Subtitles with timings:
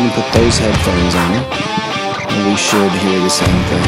[0.00, 1.32] can put those headphones on,
[2.32, 3.84] and we should hear the same thing.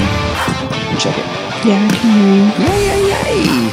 [0.99, 1.25] Check it.
[1.65, 2.45] Yeah, I can hear you.
[2.69, 3.71] Yay, yay, yay.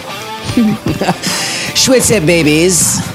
[1.76, 3.06] Schwitz it, babies.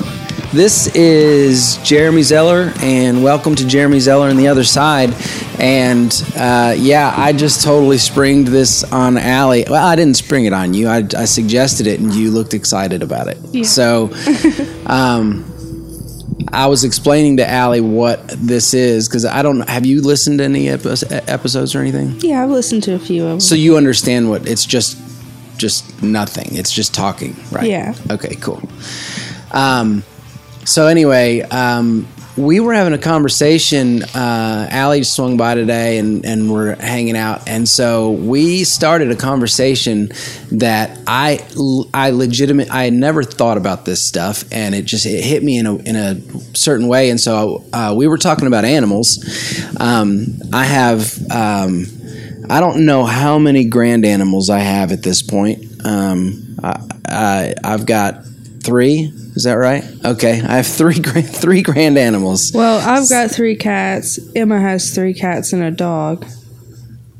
[0.52, 5.14] This is Jeremy Zeller, and welcome to Jeremy Zeller and the Other Side.
[5.58, 9.64] And uh, yeah, I just totally springed this on Allie.
[9.66, 10.88] Well, I didn't spring it on you.
[10.88, 13.38] I, I suggested it, and you looked excited about it.
[13.52, 13.64] Yeah.
[13.64, 14.10] So,
[14.86, 15.50] um,
[16.54, 19.68] I was explaining to Allie what this is because I don't.
[19.68, 22.14] Have you listened to any epi- episodes or anything?
[22.20, 23.40] Yeah, I've listened to a few of them.
[23.40, 24.96] So you understand what it's just
[25.58, 26.48] just nothing.
[26.56, 27.68] It's just talking, right?
[27.68, 27.94] Yeah.
[28.10, 28.62] Okay, cool.
[29.52, 30.04] Um
[30.64, 34.02] so anyway, um we were having a conversation.
[34.02, 39.16] Uh, Allie swung by today, and and we're hanging out, and so we started a
[39.16, 40.08] conversation
[40.52, 41.46] that I
[41.92, 45.58] I legitimate I had never thought about this stuff, and it just it hit me
[45.58, 49.18] in a in a certain way, and so uh, we were talking about animals.
[49.78, 51.18] Um, I have.
[51.30, 51.86] Um,
[52.50, 55.64] I don't know how many grand animals I have at this point.
[55.82, 58.26] Um, I, I, I've got
[58.62, 59.10] three.
[59.36, 59.84] Is that right?
[60.04, 62.52] Okay, I have three grand, three grand animals.
[62.54, 64.18] well, I've got three cats.
[64.36, 66.24] Emma has three cats and a dog.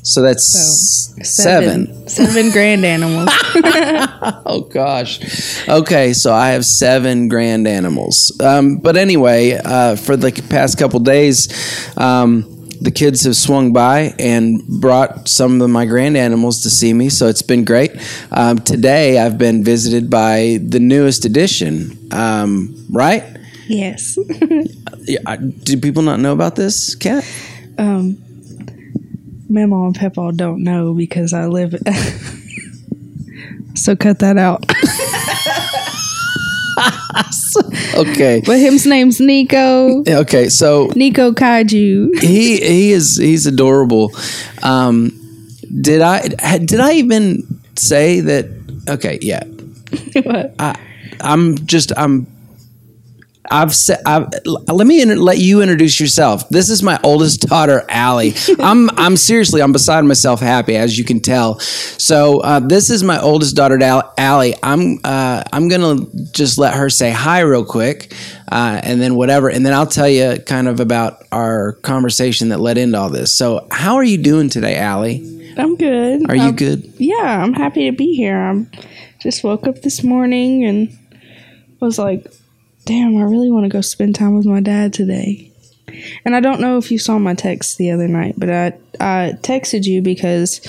[0.07, 2.09] So that's So, seven.
[2.09, 3.31] Seven grand animals.
[4.47, 5.67] Oh gosh.
[5.69, 8.33] Okay, so I have seven grand animals.
[8.43, 11.49] Um, but anyway, uh, for the past couple days,
[11.99, 12.45] um,
[12.81, 17.09] the kids have swung by and brought some of my grand animals to see me,
[17.09, 17.93] so it's been great.
[18.31, 23.25] Um, today, I've been visited by the newest addition, Um, right?
[23.69, 24.19] yes.
[25.07, 27.27] Yeah, do people not know about this cat?
[27.77, 28.17] Um,
[29.51, 31.75] Mama and Papa don't know because I live.
[33.75, 34.65] so cut that out.
[37.95, 38.43] Okay.
[38.45, 40.03] But him's name's Nico.
[40.07, 40.49] Okay.
[40.49, 42.19] So Nico Kaiju.
[42.21, 44.13] he he is he's adorable.
[44.63, 45.13] Um,
[45.81, 48.47] did I did I even say that?
[48.89, 49.45] Okay, yeah.
[50.23, 50.55] What?
[50.59, 50.79] I
[51.21, 52.27] I'm just I'm.
[53.51, 54.01] I've said.
[54.07, 56.49] I've, let me inter- let you introduce yourself.
[56.49, 58.35] This is my oldest daughter, Allie.
[58.59, 58.91] I'm.
[58.99, 59.61] I'm seriously.
[59.63, 61.59] I'm beside myself, happy as you can tell.
[61.59, 64.55] So uh, this is my oldest daughter, Al- Allie.
[64.63, 64.99] I'm.
[65.05, 68.13] Uh, I'm gonna just let her say hi real quick,
[68.51, 72.61] uh, and then whatever, and then I'll tell you kind of about our conversation that
[72.61, 73.35] led into all this.
[73.35, 75.31] So, how are you doing today, Allie?
[75.57, 76.29] I'm good.
[76.29, 76.95] Are you good?
[76.99, 78.37] Yeah, I'm happy to be here.
[78.39, 78.71] I'm
[79.21, 80.99] just woke up this morning and
[81.81, 82.27] was like,
[82.85, 85.51] damn, I really want to go spend time with my dad today.
[86.25, 89.33] And I don't know if you saw my text the other night, but I, I
[89.43, 90.61] texted you because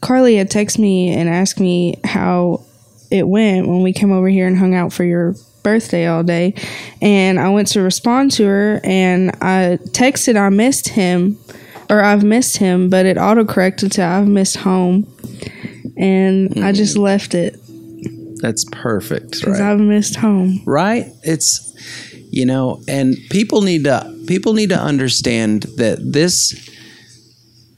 [0.00, 2.64] Carly had texted me and asked me how
[3.10, 6.54] it went when we came over here and hung out for your birthday all day.
[7.02, 11.38] And I went to respond to her and I texted I missed him
[11.90, 15.12] or I've missed him, but it autocorrected to I've missed home.
[15.96, 17.00] And I just mm.
[17.00, 17.59] left it
[18.40, 19.32] That's perfect.
[19.32, 19.72] because Right?
[19.72, 20.62] I've missed home.
[20.66, 21.66] right it's
[22.30, 26.68] you know and people need to people need to understand that this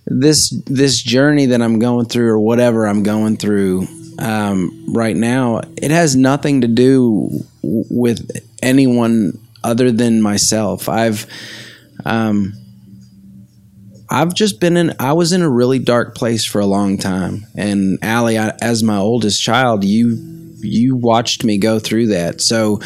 [0.07, 3.87] this this journey that i'm going through or whatever i'm going through
[4.19, 7.31] um, right now it has nothing to do
[7.63, 8.29] with
[8.63, 11.27] anyone other than myself i've
[12.05, 12.53] um,
[14.11, 14.93] I've just been in.
[14.99, 18.83] I was in a really dark place for a long time, and Allie, I, as
[18.83, 20.17] my oldest child, you
[20.63, 22.41] you watched me go through that.
[22.41, 22.81] So,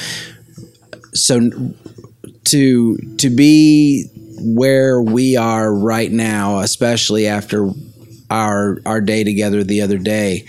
[1.14, 1.50] so
[2.46, 4.06] to to be
[4.40, 7.70] where we are right now, especially after
[8.30, 10.46] our our day together the other day,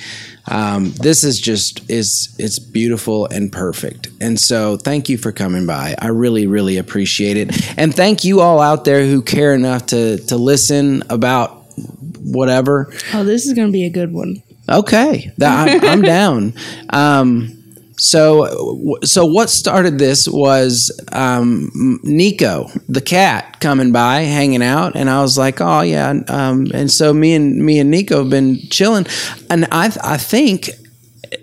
[0.50, 4.10] um, this is just is it's beautiful and perfect.
[4.22, 5.96] And so, thank you for coming by.
[6.00, 10.18] I really really appreciate it, and thank you all out there who care enough to
[10.18, 11.66] to listen about
[12.20, 12.92] whatever.
[13.14, 14.44] Oh, this is going to be a good one.
[14.70, 16.54] Okay, I'm, I'm down.
[16.90, 17.54] Um,
[18.00, 21.72] so, so what started this was um,
[22.04, 26.92] Nico, the cat, coming by, hanging out, and I was like, "Oh yeah." Um, and
[26.92, 29.08] so me and me and Nico have been chilling,
[29.50, 30.70] and I I think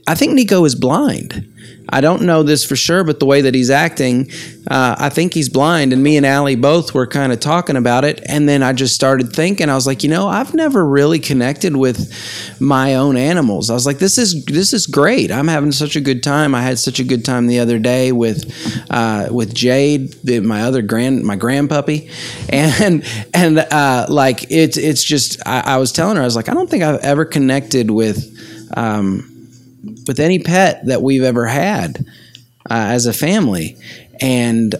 [0.06, 1.50] I think Nico is blind.
[1.88, 4.30] I don't know this for sure, but the way that he's acting,
[4.68, 5.92] uh, I think he's blind.
[5.92, 8.22] And me and Allie both were kind of talking about it.
[8.26, 11.76] And then I just started thinking, I was like, you know, I've never really connected
[11.76, 12.12] with
[12.60, 13.70] my own animals.
[13.70, 15.30] I was like, this is this is great.
[15.30, 16.54] I'm having such a good time.
[16.54, 18.50] I had such a good time the other day with
[18.90, 22.10] uh, with Jade, my other grand my grandpuppy,
[22.48, 23.04] and
[23.34, 26.54] and uh, like it's it's just I, I was telling her, I was like, I
[26.54, 28.30] don't think I've ever connected with.
[28.76, 29.33] Um,
[30.06, 32.04] with any pet that we've ever had
[32.70, 33.76] uh, as a family,
[34.20, 34.74] and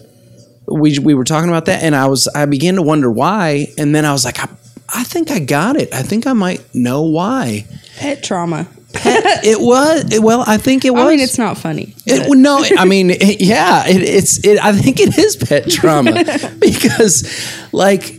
[0.67, 3.93] we we were talking about that, and I was I began to wonder why, and
[3.93, 4.49] then I was like, I,
[4.93, 5.93] I think I got it.
[5.93, 7.65] I think I might know why.
[7.97, 8.67] Pet trauma.
[8.97, 10.43] it was it, well.
[10.47, 11.03] I think it was.
[11.03, 11.93] I mean, it's not funny.
[12.05, 14.43] It, no, I mean, it, yeah, it, it's.
[14.45, 16.13] It, I think it is pet trauma
[16.59, 18.15] because, like,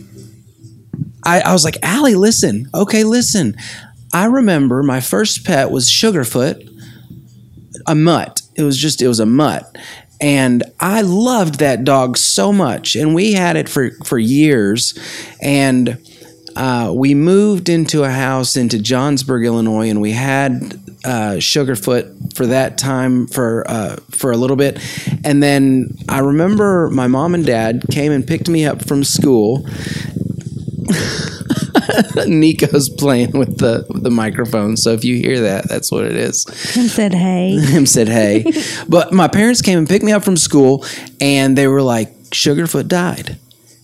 [1.25, 3.55] I, I was like, Allie, listen, okay, listen.
[4.13, 6.66] I remember my first pet was Sugarfoot,
[7.87, 8.41] a mutt.
[8.55, 9.77] It was just, it was a mutt,
[10.19, 14.97] and I loved that dog so much, and we had it for for years,
[15.41, 15.97] and
[16.55, 20.73] uh, we moved into a house into Johnsburg, Illinois, and we had
[21.05, 24.79] uh, Sugarfoot for that time for uh, for a little bit,
[25.23, 29.67] and then I remember my mom and dad came and picked me up from school.
[32.27, 36.15] Nico's playing with the with the microphone, so if you hear that, that's what it
[36.15, 36.45] is
[36.77, 38.45] and said, "Hey." him said hey
[38.89, 40.85] but my parents came and picked me up from school
[41.19, 43.37] and they were like sugarfoot died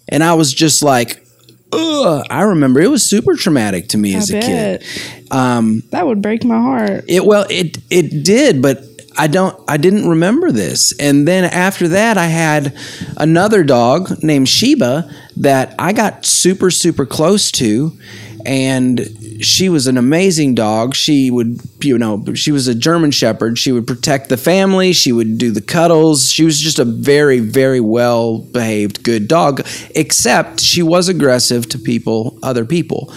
[0.10, 1.26] and i was just like
[1.72, 2.26] Ugh.
[2.30, 5.32] i remember it was super traumatic to me as a kid bet.
[5.32, 7.06] Um, that would break my heart.
[7.08, 8.84] it well it it did but
[9.18, 10.94] i don't i didn't remember this.
[11.00, 12.78] And then after that i had
[13.18, 17.98] another dog named sheba that i got super super close to
[18.46, 19.08] and
[19.42, 20.96] she was an amazing dog.
[20.96, 23.58] She would you know she was a german shepherd.
[23.58, 24.94] She would protect the family.
[24.94, 26.32] She would do the cuddles.
[26.32, 31.80] She was just a very very well behaved good dog except she was aggressive to
[31.80, 33.14] people other people.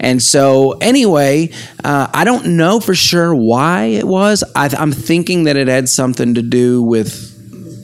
[0.00, 1.50] And so, anyway,
[1.84, 4.42] uh, I don't know for sure why it was.
[4.56, 7.30] I, I'm thinking that it had something to do with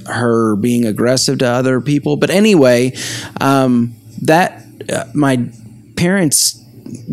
[0.06, 2.16] her being aggressive to other people.
[2.16, 2.92] But anyway,
[3.40, 5.50] um, that uh, my
[5.96, 6.62] parents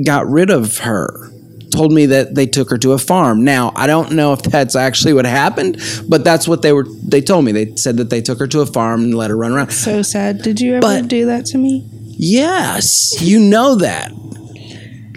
[0.06, 1.30] got rid of her.
[1.72, 3.44] Told me that they took her to a farm.
[3.44, 6.86] Now I don't know if that's actually what happened, but that's what they were.
[7.04, 7.52] They told me.
[7.52, 9.72] They said that they took her to a farm and let her run around.
[9.72, 10.44] So sad.
[10.44, 11.84] Did you ever But- do that to me?
[12.16, 14.12] Yes, you know that.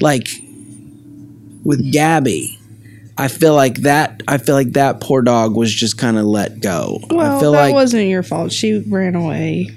[0.01, 0.29] Like
[1.63, 2.59] with Gabby,
[3.19, 4.23] I feel like that.
[4.27, 7.01] I feel like that poor dog was just kind of let go.
[7.11, 8.51] Well, I feel that like wasn't your fault.
[8.53, 9.71] She ran away.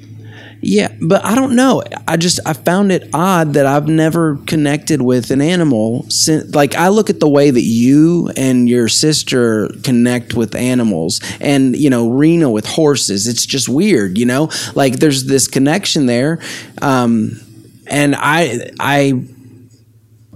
[0.62, 1.84] Yeah, but I don't know.
[2.08, 6.54] I just I found it odd that I've never connected with an animal since.
[6.54, 11.78] Like I look at the way that you and your sister connect with animals, and
[11.78, 13.26] you know Rena with horses.
[13.26, 14.50] It's just weird, you know.
[14.76, 16.40] Like there's this connection there,
[16.82, 17.40] um,
[17.88, 19.24] and I I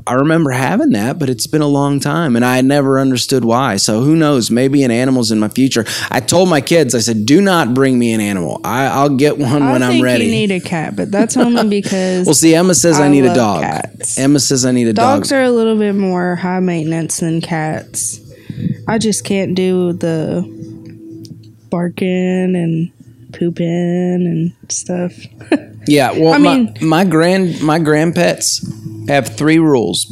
[0.05, 3.77] I remember having that, but it's been a long time, and I never understood why.
[3.77, 4.51] So who knows?
[4.51, 5.85] Maybe an animal's in my future.
[6.11, 8.59] I told my kids, I said, "Do not bring me an animal.
[8.63, 11.69] I, I'll get one when I I'm ready." you need a cat, but that's only
[11.69, 13.61] because well, see, Emma says I, I need a dog.
[13.61, 14.17] cats.
[14.17, 15.19] Emma says I need a dog.
[15.19, 18.19] dogs are a little bit more high maintenance than cats.
[18.87, 20.43] I just can't do the
[21.69, 22.91] barking and
[23.33, 25.13] pooping and stuff.
[25.87, 30.05] yeah, well, I my, mean- my grand my grandpets have three rules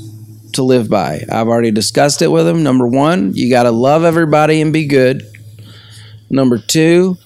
[0.53, 1.21] to live by.
[1.31, 2.63] I've already discussed it with them.
[2.63, 5.23] Number one, you got to love everybody and be good.
[6.29, 7.17] Number two,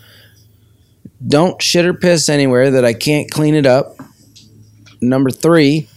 [1.25, 3.95] don't shit or piss anywhere that I can't clean it up.
[5.01, 5.87] Number three,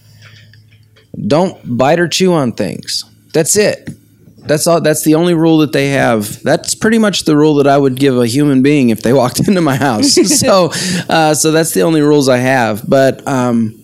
[1.27, 3.05] don't bite or chew on things.
[3.33, 3.91] That's it.
[4.39, 4.81] That's all.
[4.81, 6.43] That's the only rule that they have.
[6.43, 9.47] That's pretty much the rule that I would give a human being if they walked
[9.47, 10.15] into my house.
[10.39, 10.71] so,
[11.09, 12.89] uh, so that's the only rules I have.
[12.89, 13.81] But, um,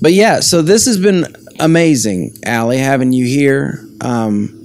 [0.00, 0.40] but yeah.
[0.40, 1.26] So this has been
[1.60, 3.86] amazing, Allie, having you here.
[4.00, 4.56] Um,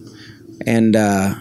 [0.66, 1.36] and uh,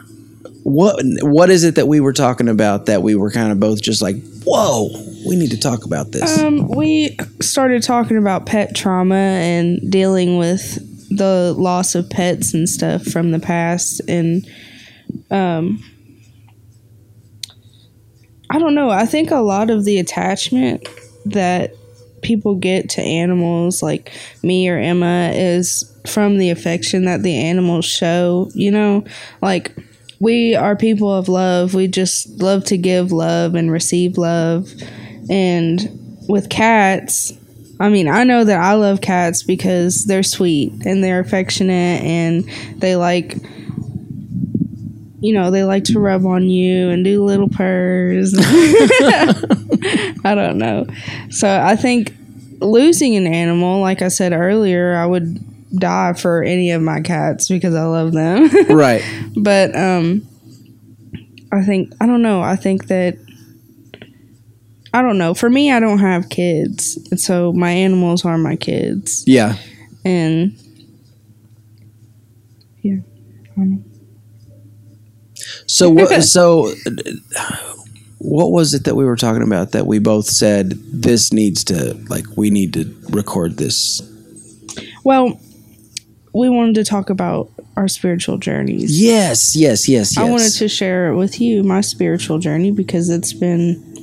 [0.64, 3.82] what what is it that we were talking about that we were kind of both
[3.82, 4.88] just like, whoa,
[5.26, 6.38] we need to talk about this.
[6.38, 10.78] Um, we started talking about pet trauma and dealing with
[11.16, 14.46] the loss of pets and stuff from the past, and
[15.30, 15.82] um,
[18.50, 18.90] I don't know.
[18.90, 20.86] I think a lot of the attachment
[21.26, 21.74] that
[22.22, 27.84] people get to animals, like me or Emma, is from the affection that the animals
[27.84, 28.50] show.
[28.54, 29.04] You know,
[29.42, 29.76] like
[30.20, 31.74] we are people of love.
[31.74, 34.72] We just love to give love and receive love.
[35.28, 35.80] And
[36.28, 37.32] with cats,
[37.80, 42.48] I mean, I know that I love cats because they're sweet and they're affectionate and
[42.76, 43.36] they like,
[45.20, 48.34] you know, they like to rub on you and do little purrs.
[48.38, 50.86] I don't know.
[51.30, 52.14] So I think
[52.60, 55.38] losing an animal, like I said earlier, I would
[55.78, 58.48] die for any of my cats because I love them.
[58.68, 59.02] right.
[59.36, 60.26] but um
[61.52, 62.42] I think I don't know.
[62.42, 63.16] I think that
[64.94, 65.34] I don't know.
[65.34, 69.56] For me, I don't have kids, and so my animals are my kids, Yeah.
[70.04, 70.56] and
[72.80, 72.98] yeah.
[75.66, 76.22] So what?
[76.22, 76.72] so
[78.18, 81.94] what was it that we were talking about that we both said this needs to
[82.08, 84.00] like we need to record this?
[85.02, 85.40] Well,
[86.32, 89.00] we wanted to talk about our spiritual journeys.
[89.02, 90.18] Yes, yes, yes, yes.
[90.18, 93.93] I wanted to share with you my spiritual journey because it's been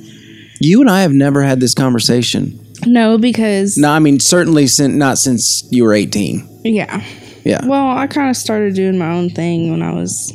[0.64, 2.58] You and I have never had this conversation.
[2.86, 6.60] no because No, I mean certainly since not since you were 18.
[6.64, 7.02] yeah.
[7.44, 7.66] Yeah.
[7.66, 10.32] Well, I kind of started doing my own thing when I was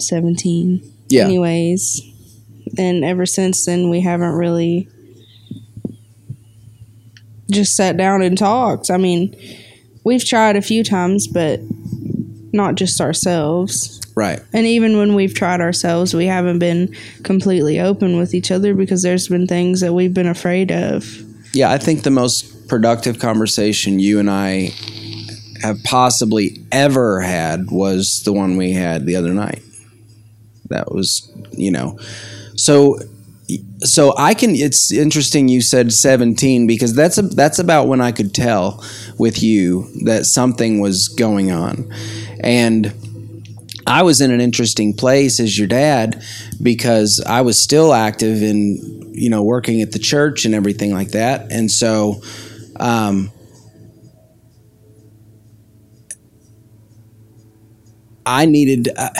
[0.00, 0.80] 17.
[1.08, 1.24] Yeah.
[1.24, 2.00] Anyways,
[2.78, 4.88] and ever since then, we haven't really
[7.50, 8.90] just sat down and talked.
[8.90, 9.34] I mean,
[10.04, 11.60] we've tried a few times, but
[12.52, 14.00] not just ourselves.
[14.14, 14.40] Right.
[14.52, 16.94] And even when we've tried ourselves, we haven't been
[17.24, 21.04] completely open with each other because there's been things that we've been afraid of.
[21.52, 24.70] Yeah, I think the most productive conversation you and I
[25.62, 29.62] have possibly ever had was the one we had the other night.
[30.68, 31.98] That was, you know,
[32.56, 32.98] so
[33.80, 34.54] so I can.
[34.54, 38.82] It's interesting you said seventeen because that's a, that's about when I could tell
[39.18, 41.92] with you that something was going on,
[42.40, 42.92] and
[43.86, 46.22] I was in an interesting place as your dad
[46.62, 51.10] because I was still active in you know working at the church and everything like
[51.10, 52.22] that, and so.
[52.76, 53.30] Um,
[58.26, 59.10] I needed, uh,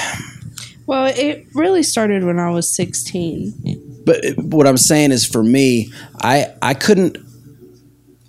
[0.87, 4.03] Well, it really started when I was 16.
[4.05, 5.91] but what I'm saying is for me,
[6.21, 7.17] I I couldn't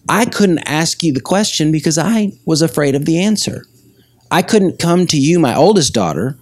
[0.07, 3.65] I couldn't ask you the question because I was afraid of the answer.
[4.35, 6.37] I couldn't come to you, my oldest daughter,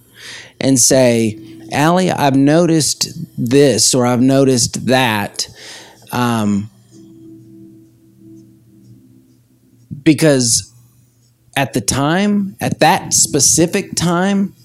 [0.60, 1.38] and say,
[1.70, 3.08] Allie, I've noticed
[3.38, 5.46] this or I've noticed that.
[6.10, 6.70] Um,
[10.02, 10.74] because
[11.56, 14.56] at the time, at that specific time,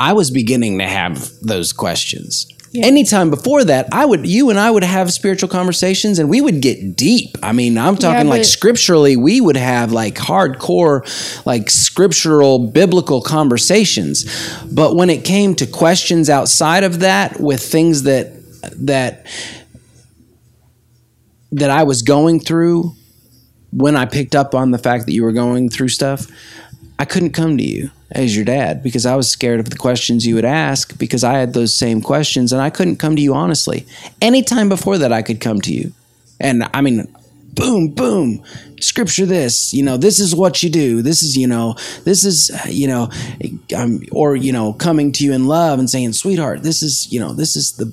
[0.00, 2.48] I was beginning to have those questions.
[2.84, 6.60] Anytime before that, I would you and I would have spiritual conversations and we would
[6.60, 7.36] get deep.
[7.42, 11.04] I mean, I'm talking like scripturally, we would have like hardcore
[11.46, 14.24] like scriptural biblical conversations.
[14.64, 18.32] But when it came to questions outside of that with things that
[18.84, 19.26] that
[21.52, 22.92] that I was going through
[23.72, 26.26] when I picked up on the fact that you were going through stuff,
[26.98, 30.26] I couldn't come to you as your dad because I was scared of the questions
[30.26, 33.34] you would ask because I had those same questions and I couldn't come to you
[33.34, 33.86] honestly.
[34.22, 35.92] Anytime before that, I could come to you.
[36.38, 37.08] And I mean,
[37.56, 38.44] boom, boom,
[38.80, 41.02] scripture this, you know, this is what you do.
[41.02, 43.10] This is, you know, this is, you know,
[43.74, 47.18] um, or, you know, coming to you in love and saying, sweetheart, this is, you
[47.18, 47.86] know, this is the,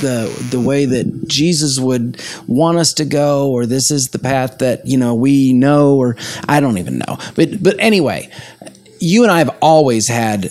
[0.00, 4.58] the the way that Jesus would want us to go or this is the path
[4.58, 6.16] that you know we know or
[6.48, 8.28] I don't even know but but anyway
[9.06, 10.50] you and I have always had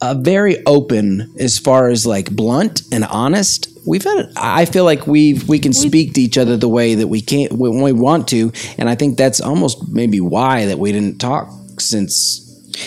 [0.00, 5.06] a very open as far as like blunt and honest we've had I feel like
[5.06, 8.28] we we can speak to each other the way that we can't when we want
[8.28, 11.48] to and I think that's almost maybe why that we didn't talk
[11.78, 12.40] since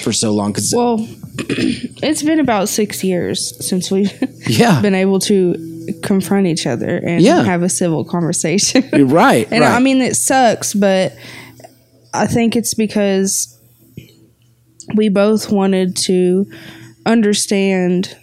[0.03, 1.07] for so long cuz Well,
[2.03, 4.11] it's been about six years since we've
[4.47, 7.43] yeah been able to confront each other and Yeah.
[7.43, 8.83] have a civil conversation.
[8.93, 9.75] You're right and right.
[9.75, 11.13] I mean, it sucks, but
[12.17, 13.57] I think it's because
[14.95, 16.45] we both wanted to
[17.05, 18.17] understand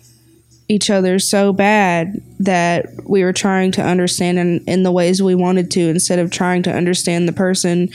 [0.69, 5.35] each other so bad that we were trying to understand in, in the ways we
[5.35, 7.89] wanted to instead of trying to understand the person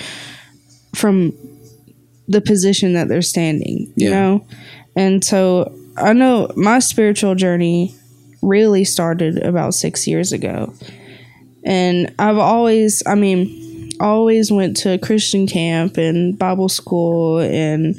[0.95, 1.33] from
[2.27, 4.45] the position that they're standing, you know?
[4.95, 7.95] And so I know my spiritual journey
[8.41, 10.73] really started about six years ago.
[11.63, 13.68] And I've always, I mean,
[13.99, 17.95] always went to Christian camp and Bible school and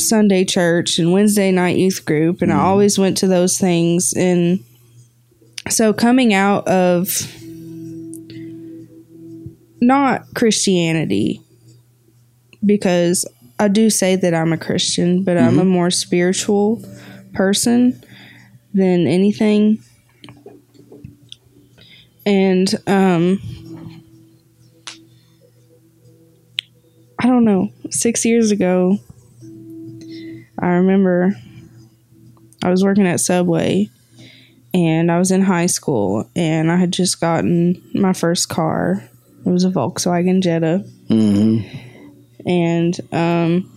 [0.00, 2.42] Sunday church and Wednesday night youth group.
[2.42, 4.12] And I always went to those things.
[4.14, 4.64] And
[5.70, 7.32] so coming out of
[9.80, 11.40] not Christianity,
[12.64, 13.26] because
[13.58, 16.82] I do say that I'm a Christian, but I'm a more spiritual
[17.34, 18.02] person
[18.72, 19.78] than anything.
[22.26, 23.38] And um
[27.24, 28.98] I don't know, 6 years ago
[30.58, 31.34] I remember
[32.62, 33.88] I was working at Subway
[34.74, 39.02] and I was in high school and I had just gotten my first car.
[39.44, 41.64] It was a Volkswagen Jetta Mhm.
[42.46, 43.70] and um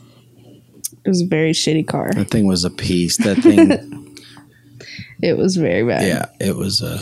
[1.05, 2.11] it was a very shitty car.
[2.13, 3.15] That thing was a piece.
[3.17, 4.03] That thing,
[5.21, 6.03] It was very bad.
[6.05, 7.01] yeah, it was a.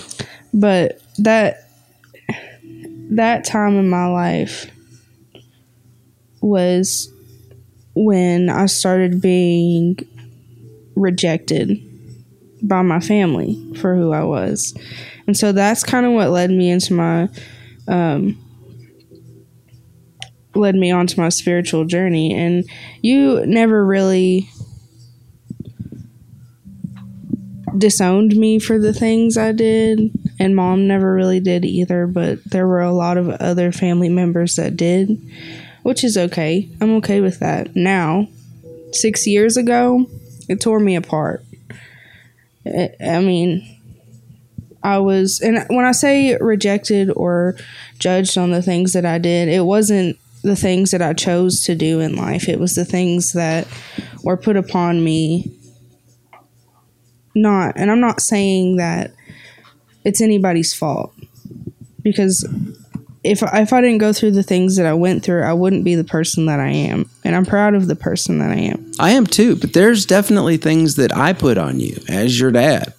[0.53, 1.67] But that
[3.09, 4.67] that time in my life
[6.45, 7.11] was
[7.95, 9.97] when I started being
[10.95, 11.81] rejected
[12.61, 14.77] by my family for who I was.
[15.27, 17.29] And so that's kind of what led me into my
[17.87, 18.37] um
[20.55, 22.63] led me onto my spiritual journey and
[23.01, 24.49] you never really
[27.77, 29.99] disowned me for the things I did
[30.39, 34.55] and mom never really did either but there were a lot of other family members
[34.55, 35.21] that did
[35.85, 36.67] which is okay.
[36.81, 37.75] I'm okay with that.
[37.75, 38.27] Now,
[38.91, 40.07] 6 years ago,
[40.49, 41.45] it tore me apart.
[42.65, 43.63] I mean,
[44.81, 47.55] I was, and when I say rejected or
[47.99, 51.75] judged on the things that I did, it wasn't the things that I chose to
[51.75, 52.49] do in life.
[52.49, 53.67] It was the things that
[54.23, 55.51] were put upon me.
[57.35, 59.11] Not, and I'm not saying that
[60.03, 61.13] it's anybody's fault
[62.01, 62.43] because
[63.25, 65.95] if if I didn't go through the things that I went through, I wouldn't be
[65.95, 67.09] the person that I am.
[67.23, 68.91] And I'm proud of the person that I am.
[68.99, 72.93] I am too, but there's definitely things that I put on you as your dad,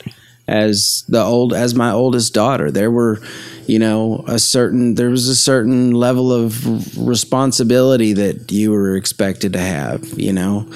[0.48, 2.70] as the old as my oldest daughter.
[2.70, 3.20] There were,
[3.66, 9.52] you know, a certain there was a certain level of responsibility that you were expected
[9.52, 10.68] to have, you know.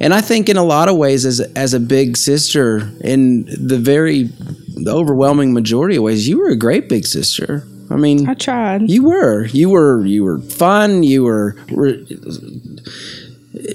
[0.00, 3.78] And I think in a lot of ways as as a big sister in the
[3.78, 4.30] very
[4.76, 7.66] the overwhelming majority of ways, you were a great big sister.
[7.90, 8.90] I mean, I tried.
[8.90, 11.02] You were, you were, you were fun.
[11.02, 12.06] You were re-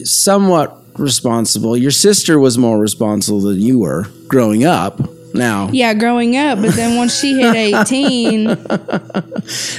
[0.04, 1.78] somewhat responsible.
[1.78, 5.00] Your sister was more responsible than you were growing up.
[5.32, 8.46] Now, yeah, growing up, but then once she hit eighteen,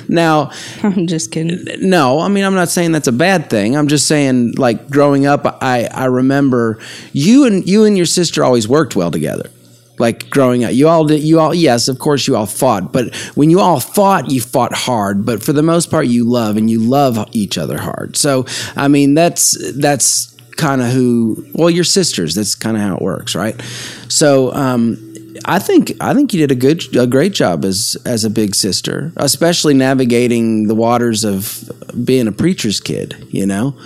[0.09, 0.53] now
[0.85, 1.65] I'm just kidding.
[1.89, 3.77] No, I mean I'm not saying that's a bad thing.
[3.77, 6.79] I'm just saying like growing up, I I remember
[7.13, 9.51] you and you and your sister always worked well together
[10.01, 10.73] like growing up.
[10.73, 13.79] You all did, you all, yes, of course, you all fought, but when you all
[13.81, 15.25] fought, you fought hard.
[15.25, 18.17] But for the most part, you love and you love each other hard.
[18.17, 21.45] So, I mean, that's that's kind of who.
[21.55, 22.35] Well, your sisters.
[22.35, 23.61] That's kind of how it works, right?
[24.09, 24.97] So, um,
[25.45, 28.55] I think I think you did a good, a great job as as a big
[28.55, 31.71] sister, especially navigating the waters of
[32.05, 33.29] being a preacher's kid.
[33.31, 33.77] You know.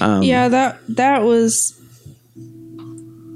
[0.00, 1.78] Um, yeah that that was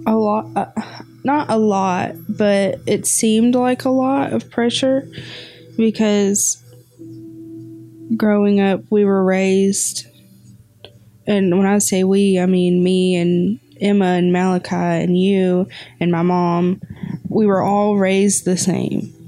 [0.07, 0.47] a lot.
[0.57, 5.09] Uh, not a lot, but it seemed like a lot of pressure
[5.77, 6.63] because
[8.17, 10.07] growing up, we were raised,
[11.27, 15.69] and when I say we, I mean me and Emma and Malachi and you
[16.01, 16.81] and my mom,
[17.29, 19.22] we were all raised the same.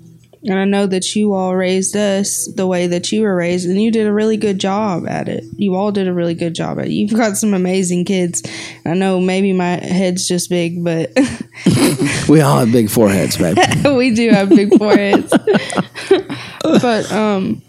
[0.46, 3.80] And I know that you all raised us the way that you were raised, and
[3.80, 5.42] you did a really good job at it.
[5.56, 6.90] You all did a really good job at it.
[6.90, 8.42] You've got some amazing kids.
[8.84, 11.12] I know maybe my head's just big, but
[12.28, 13.56] we all have big foreheads, babe.
[13.96, 15.32] we do have big foreheads.
[16.62, 17.62] but um,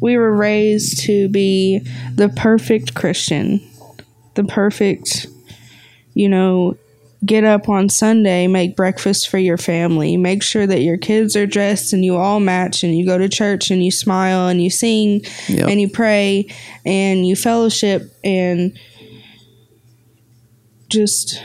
[0.00, 3.60] we were raised to be the perfect Christian,
[4.34, 5.28] the perfect,
[6.14, 6.76] you know,
[7.24, 11.46] get up on Sunday, make breakfast for your family, make sure that your kids are
[11.46, 14.70] dressed and you all match, and you go to church and you smile and you
[14.70, 15.68] sing yep.
[15.68, 16.46] and you pray
[16.84, 18.78] and you fellowship and
[20.88, 21.42] just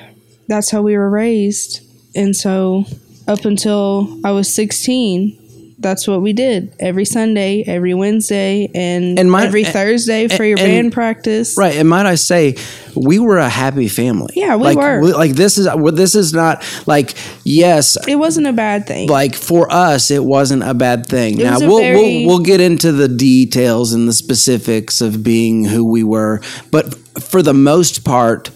[0.48, 1.82] that's how we were raised.
[2.16, 2.86] And so
[3.28, 5.38] up until I was 16,
[5.86, 10.58] that's what we did every Sunday, every Wednesday, and, and my, every Thursday for your
[10.58, 11.56] and, band practice.
[11.56, 12.56] Right, and might I say,
[12.96, 14.34] we were a happy family.
[14.36, 15.00] Yeah, we like, were.
[15.00, 19.10] We, like this is this is not like yes, it wasn't a bad thing.
[19.10, 21.40] Like for us, it wasn't a bad thing.
[21.40, 25.66] It now we'll, very, we'll we'll get into the details and the specifics of being
[25.66, 28.50] who we were, but for the most part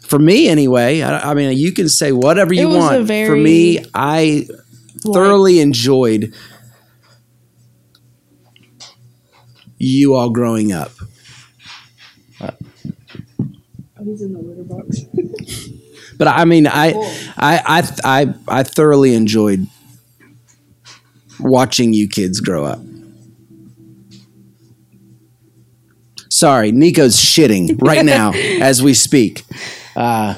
[0.00, 3.84] for me anyway I, I, mean you can say whatever you want very, for me
[3.94, 4.46] i
[5.12, 6.34] thoroughly enjoyed
[9.84, 10.92] you all growing up?
[12.40, 12.50] Uh,
[14.04, 15.00] He's in the litter box.
[16.18, 16.92] but I mean, I,
[17.36, 19.66] I, I, I, I thoroughly enjoyed
[21.40, 22.80] watching you kids grow up.
[26.28, 29.44] Sorry, Nico's shitting right now as we speak.
[29.94, 30.34] Uh,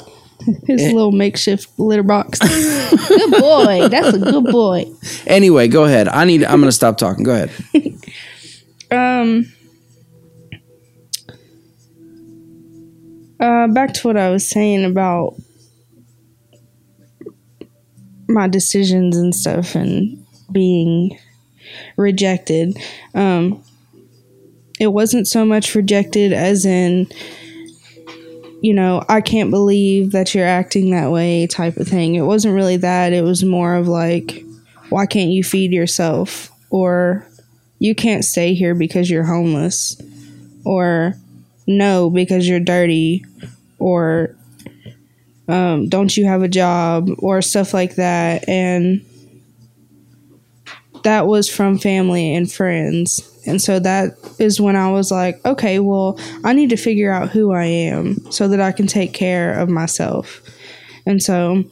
[0.67, 2.39] His and, little makeshift litter box.
[3.09, 3.89] good boy.
[3.89, 4.85] That's a good boy.
[5.27, 6.07] Anyway, go ahead.
[6.09, 6.45] I need.
[6.45, 7.25] I'm going to stop talking.
[7.25, 7.51] Go ahead.
[8.90, 9.53] Um.
[13.38, 15.35] Uh, back to what I was saying about
[18.29, 21.18] my decisions and stuff and being
[21.96, 22.79] rejected.
[23.14, 23.62] Um,
[24.81, 27.09] it wasn't so much rejected as in,
[28.62, 32.14] you know, I can't believe that you're acting that way type of thing.
[32.14, 33.12] It wasn't really that.
[33.12, 34.44] It was more of like,
[34.88, 36.51] why can't you feed yourself?
[36.70, 37.26] Or
[37.79, 40.01] you can't stay here because you're homeless
[40.65, 41.15] or
[41.67, 43.25] no because you're dirty
[43.79, 44.35] or
[45.49, 48.49] um, don't you have a job or stuff like that.
[48.49, 49.05] And
[51.05, 53.33] that was from family and friends.
[53.47, 57.31] And so that is when i was like okay well i need to figure out
[57.31, 60.43] who i am so that i can take care of myself.
[61.07, 61.65] And so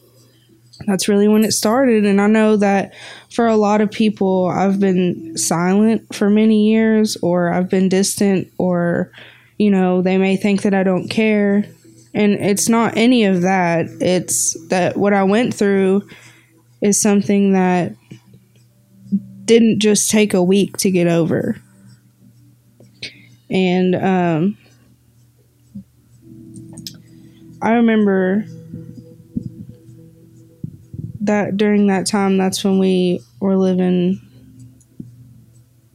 [0.87, 2.93] that's really when it started and i know that
[3.31, 8.51] for a lot of people i've been silent for many years or i've been distant
[8.57, 9.11] or
[9.57, 11.65] you know they may think that i don't care
[12.15, 13.87] and it's not any of that.
[13.99, 16.07] It's that what I went through
[16.81, 17.93] is something that
[19.43, 21.57] didn't just take a week to get over.
[23.49, 24.57] And um,
[27.61, 28.45] I remember
[31.25, 34.21] that during that time, that's when we were living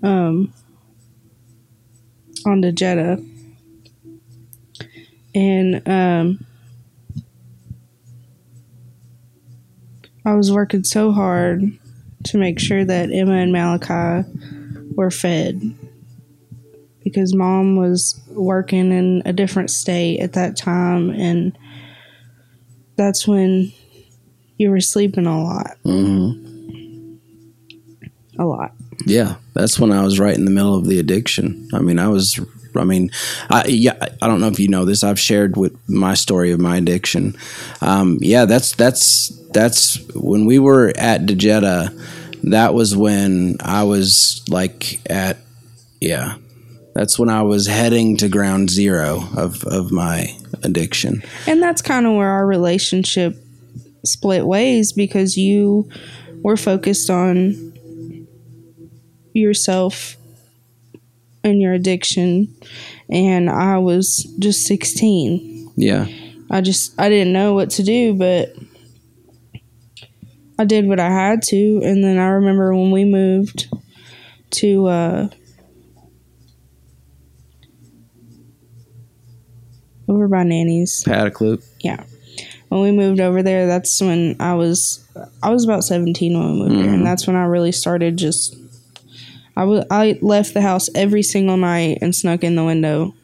[0.03, 0.53] um,
[2.47, 3.23] on the Jetta.
[5.35, 6.45] And um,
[10.25, 11.63] I was working so hard
[12.25, 14.29] to make sure that Emma and Malachi
[14.95, 15.75] were fed
[17.03, 21.57] because mom was working in a different state at that time, and
[22.97, 23.73] that's when
[24.61, 25.79] you were sleeping a lot.
[25.85, 27.17] Mm-hmm.
[28.39, 28.73] A lot.
[29.07, 31.67] Yeah, that's when I was right in the middle of the addiction.
[31.73, 32.39] I mean, I was
[32.77, 33.11] I mean,
[33.49, 35.03] I, yeah, I don't know if you know this.
[35.03, 37.37] I've shared with my story of my addiction.
[37.81, 42.41] Um, yeah, that's that's that's when we were at DeJetta.
[42.51, 45.39] That was when I was like at
[46.01, 46.37] yeah.
[46.95, 51.23] That's when I was heading to ground zero of of my addiction.
[51.47, 53.37] And that's kind of where our relationship
[54.05, 55.89] split ways because you
[56.43, 57.73] were focused on
[59.33, 60.17] yourself
[61.45, 62.55] and your addiction
[63.09, 65.73] and I was just 16.
[65.77, 66.07] Yeah.
[66.51, 68.55] I just I didn't know what to do, but
[70.59, 73.69] I did what I had to and then I remember when we moved
[74.51, 75.29] to uh
[80.09, 81.05] over by Nanny's.
[81.05, 81.63] Paddock Loop.
[81.81, 82.05] Yeah.
[82.71, 85.05] When we moved over there, that's when I was
[85.43, 86.83] I was about 17 when we moved mm-hmm.
[86.83, 88.57] there and that's when I really started just
[89.57, 93.15] I, w- I left the house every single night and snuck in the window.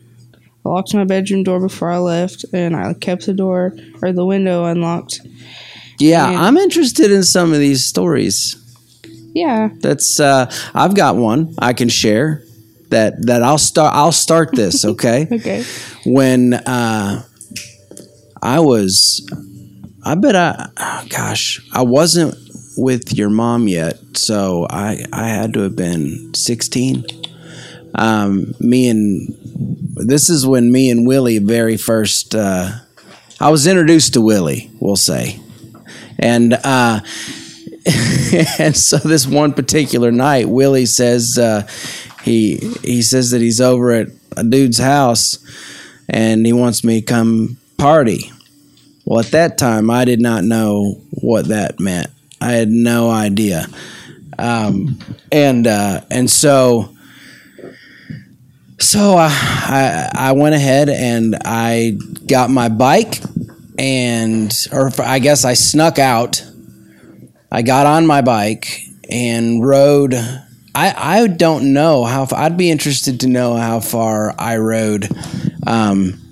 [0.65, 4.27] I locked my bedroom door before I left, and I kept the door or the
[4.27, 5.21] window unlocked.
[5.99, 8.57] Yeah, and I'm interested in some of these stories.
[9.33, 12.43] Yeah, that's uh, I've got one I can share.
[12.91, 13.95] That that I'll start.
[13.95, 14.85] I'll start this.
[14.85, 15.27] Okay.
[15.33, 15.65] okay.
[16.05, 17.23] When uh,
[18.47, 19.29] I was,
[20.05, 22.37] I bet I, gosh, I wasn't
[22.77, 27.05] with your mom yet, so I I had to have been sixteen.
[27.97, 29.35] Um, me and
[29.97, 32.37] this is when me and Willie very first.
[32.37, 32.71] Uh,
[33.41, 35.41] I was introduced to Willie, we'll say,
[36.17, 37.01] and uh,
[38.61, 41.67] and so this one particular night, Willie says uh,
[42.23, 44.07] he he says that he's over at
[44.37, 45.37] a dude's house,
[46.09, 48.31] and he wants me to come party.
[49.07, 52.09] Well, at that time, I did not know what that meant.
[52.41, 53.67] I had no idea.
[54.37, 54.99] Um,
[55.31, 56.93] and uh, and so
[58.81, 63.21] so I, I, I went ahead and I got my bike
[63.79, 66.45] and or I guess I snuck out.
[67.51, 70.15] I got on my bike and rode.
[70.15, 72.27] I I don't know how.
[72.33, 75.09] I'd be interested to know how far I rode.
[75.65, 76.26] Um,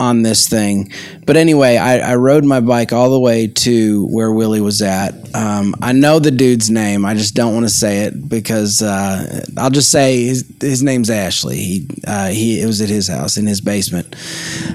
[0.00, 0.92] on this thing.
[1.26, 5.34] But anyway, I, I, rode my bike all the way to where Willie was at.
[5.34, 7.04] Um, I know the dude's name.
[7.04, 11.10] I just don't want to say it because uh, I'll just say his, his name's
[11.10, 11.56] Ashley.
[11.56, 14.14] He uh, he it was at his house in his basement,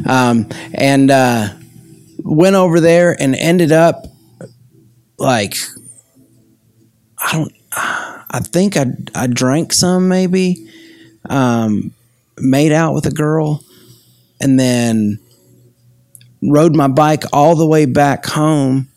[0.06, 1.50] um, and uh,
[2.20, 4.08] went over there and ended up
[5.18, 5.56] like
[7.18, 7.54] I don't.
[8.36, 10.70] I think I I drank some maybe.
[11.30, 11.94] Um,
[12.38, 13.64] made out with a girl
[14.44, 15.20] and then
[16.42, 18.90] rode my bike all the way back home.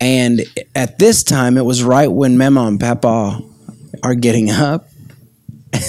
[0.00, 0.40] And
[0.74, 3.42] at this time, it was right when Mama and Papa
[4.02, 4.86] are getting up.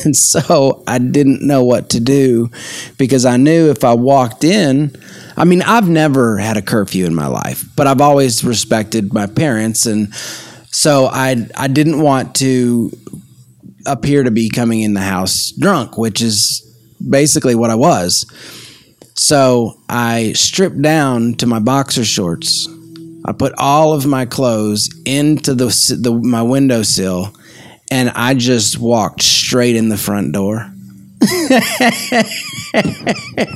[0.05, 2.51] And so I didn't know what to do
[2.99, 4.95] because I knew if I walked in,
[5.35, 9.25] I mean, I've never had a curfew in my life, but I've always respected my
[9.25, 9.87] parents.
[9.87, 10.13] And
[10.69, 12.91] so I, I didn't want to
[13.87, 16.61] appear to be coming in the house drunk, which is
[17.09, 18.25] basically what I was.
[19.15, 22.67] So I stripped down to my boxer shorts.
[23.25, 25.67] I put all of my clothes into the,
[25.99, 27.33] the my windowsill,
[27.91, 30.71] and I just walked straight in the front door.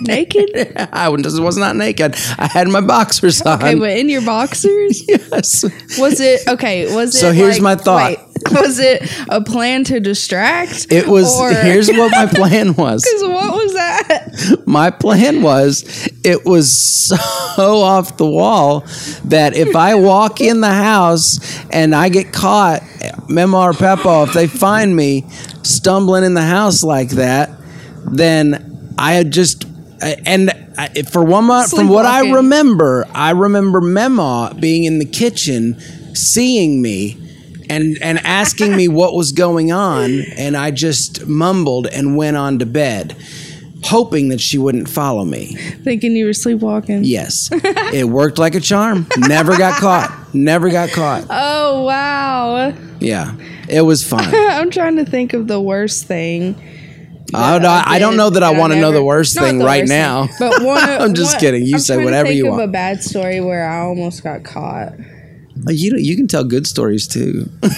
[0.02, 0.74] Naked?
[0.92, 2.16] I was was not naked.
[2.38, 3.58] I had my boxers on.
[3.62, 5.04] Okay, but in your boxers?
[5.08, 5.64] yes.
[6.00, 6.94] Was it okay?
[6.96, 8.10] Was it So here's like- my thought.
[8.10, 8.20] wait,
[8.52, 10.88] was it a plan to distract?
[10.92, 11.34] It was.
[11.40, 13.04] Or- Here's what my plan was.
[13.04, 14.64] 'Cause what was that?
[14.66, 18.82] my plan was it was so off the wall
[19.26, 21.40] that if I walk in the house
[21.72, 22.82] and I get caught,
[23.30, 25.26] Memaw or Pepaw, if they find me
[25.64, 27.50] stumbling in the house like that,
[28.06, 29.66] then I had just
[30.02, 35.06] and I, for one month, from what I remember, I remember Memaw being in the
[35.06, 35.80] kitchen,
[36.14, 37.22] seeing me.
[37.68, 42.60] And, and asking me what was going on, and I just mumbled and went on
[42.60, 43.18] to bed
[43.86, 45.56] hoping that she wouldn't follow me.
[45.84, 47.04] Thinking you were sleepwalking.
[47.04, 49.08] Yes, it worked like a charm.
[49.18, 50.34] Never got caught.
[50.34, 51.26] Never got caught.
[51.30, 52.74] Oh wow.
[53.00, 53.36] Yeah,
[53.70, 54.26] it was fun.
[54.34, 56.56] I'm trying to think of the worst thing.
[57.34, 59.82] I, don't- I don't know that I want to know the worst thing the right
[59.84, 60.28] worst now.
[60.28, 61.66] thing, but one, I'm just one- kidding.
[61.66, 62.60] You I'm say whatever think you of.
[62.60, 64.94] A bad story where I almost got caught.
[65.68, 67.50] You you can tell good stories too.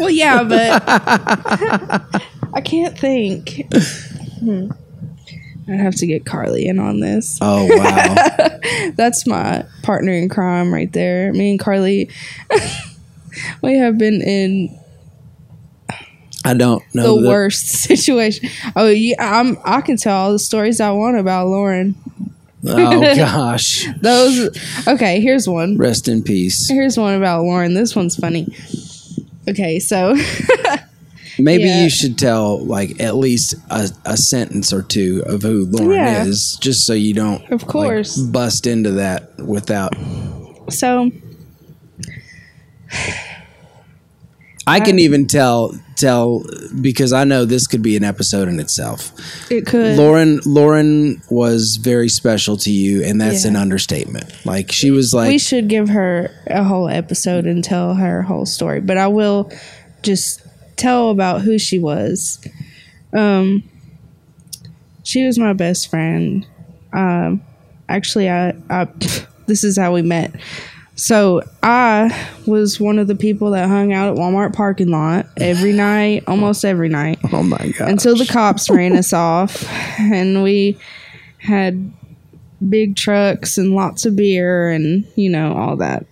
[0.00, 0.82] Well, yeah, but
[2.54, 3.62] I can't think.
[4.40, 4.70] Hmm.
[5.68, 7.38] I'd have to get Carly in on this.
[7.40, 8.58] Oh wow!
[8.96, 11.32] That's my partner in crime right there.
[11.32, 12.10] Me and Carly,
[13.62, 14.78] we have been in
[16.46, 18.48] I don't the know that- worst situation.
[18.74, 19.58] Oh, yeah, I'm.
[19.64, 21.94] I can tell all the stories I want about Lauren.
[22.68, 23.86] Oh gosh!
[24.00, 24.48] Those.
[24.88, 25.76] Okay, here's one.
[25.76, 26.68] Rest in peace.
[26.68, 27.74] Here's one about Lauren.
[27.74, 28.48] This one's funny.
[29.48, 30.16] Okay, so
[31.38, 31.84] Maybe Yeah.
[31.84, 36.24] you should tell like at least a, a sentence or two of who Lauren Yeah.
[36.24, 38.16] is, just so you don't, Of like, course.
[38.16, 39.92] bust into that without.
[40.70, 41.10] so
[44.68, 46.44] I can even tell tell
[46.80, 49.12] because I know this could be an episode in itself.
[49.50, 49.96] it could.
[49.96, 53.50] Lauren Lauren was very special to you, and that's Yeah.
[53.50, 54.24] an understatement.
[54.44, 58.46] Like she was like we should give her a whole episode and tell her whole
[58.46, 59.50] story, but I will
[60.02, 60.42] just
[60.76, 62.38] tell about who she was.
[63.12, 63.62] Um,
[65.04, 66.44] she was my best friend.
[66.92, 67.42] Um,
[67.88, 68.88] actually, I, I
[69.46, 70.32] this is how we met.
[70.96, 75.72] So I was one of the people that hung out at Walmart parking lot every
[75.72, 77.18] night, almost every night.
[77.32, 77.90] Oh my god.
[77.90, 79.64] until the cops ran us off
[80.00, 80.78] and we
[81.38, 81.92] had
[82.66, 86.06] big trucks and lots of beer and you know all that.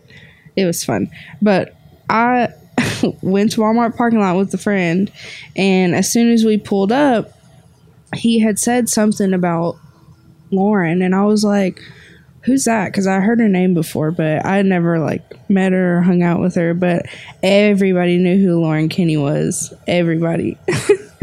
[0.54, 1.10] It was fun.
[1.40, 1.74] But
[2.08, 2.48] i
[3.22, 5.10] went to walmart parking lot with a friend
[5.56, 7.32] and as soon as we pulled up
[8.14, 9.76] he had said something about
[10.50, 11.80] lauren and i was like
[12.44, 16.02] who's that because i heard her name before but i never like met her or
[16.02, 17.06] hung out with her but
[17.42, 20.58] everybody knew who lauren kinney was everybody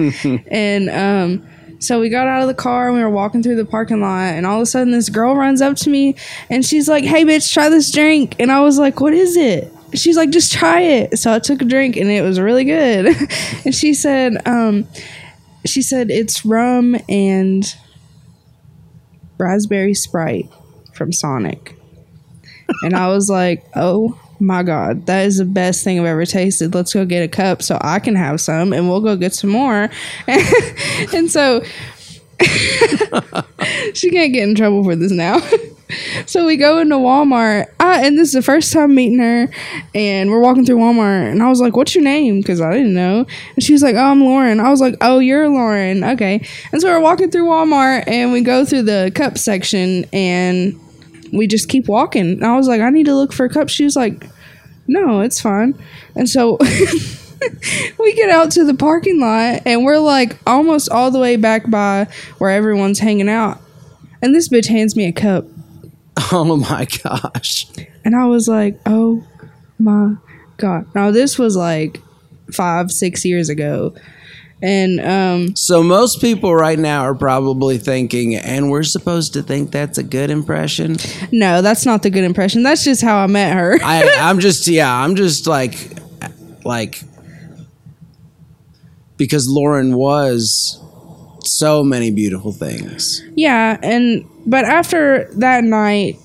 [0.48, 1.48] and um,
[1.80, 4.34] so we got out of the car and we were walking through the parking lot,
[4.34, 6.16] and all of a sudden this girl runs up to me
[6.50, 9.72] and she's like, "Hey, bitch, try this drink." And I was like, "What is it?"
[9.94, 13.16] She's like, "Just try it." So I took a drink and it was really good.
[13.66, 14.88] and she said, um,
[15.66, 17.76] "She said it's rum and
[19.38, 20.50] raspberry Sprite
[21.02, 21.76] from Sonic."
[22.84, 26.74] and I was like, "Oh." My God, that is the best thing I've ever tasted.
[26.74, 29.52] Let's go get a cup so I can have some, and we'll go get some
[29.52, 29.88] more.
[30.28, 31.62] and so
[33.94, 35.40] she can't get in trouble for this now.
[36.26, 39.50] so we go into Walmart, I, and this is the first time meeting her,
[39.94, 42.94] and we're walking through Walmart, and I was like, "What's your name?" Because I didn't
[42.94, 46.48] know, and she was like, "Oh, I'm Lauren." I was like, "Oh, you're Lauren, okay."
[46.72, 50.80] And so we're walking through Walmart, and we go through the cup section, and
[51.32, 52.32] we just keep walking.
[52.32, 54.30] And I was like, "I need to look for a cup." She was like,
[54.88, 55.76] "No, it's fine,"
[56.16, 56.58] and so.
[57.98, 61.68] we get out to the parking lot and we're like almost all the way back
[61.72, 63.60] by where everyone's hanging out.
[64.22, 65.46] And this bitch hands me a cup.
[66.32, 67.66] oh my gosh.
[68.06, 69.26] And I was like, oh
[69.80, 70.16] my
[70.58, 70.86] God.
[70.94, 72.00] Now, this was like
[72.52, 73.96] five, six years ago.
[74.64, 79.72] And um, So most people right now are probably thinking, and we're supposed to think
[79.72, 80.98] that's a good impression.
[81.32, 82.62] no, that's not the good impression.
[82.64, 83.80] That's just how I met her.
[83.84, 85.98] I, I'm just, yeah, I'm just like,
[86.64, 87.02] like,
[89.18, 90.80] because Lauren was
[91.44, 93.24] so many beautiful things.
[93.36, 93.78] yeah.
[93.82, 96.18] And, but after that night,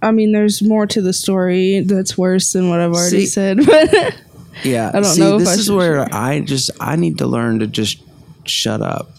[0.00, 3.58] I mean, there's more to the story that's worse than what I've already See- said.
[3.66, 4.16] But
[4.64, 7.18] Yeah, I don't see, know if this I is should where I just I need
[7.18, 8.02] to learn to just
[8.44, 9.10] shut up.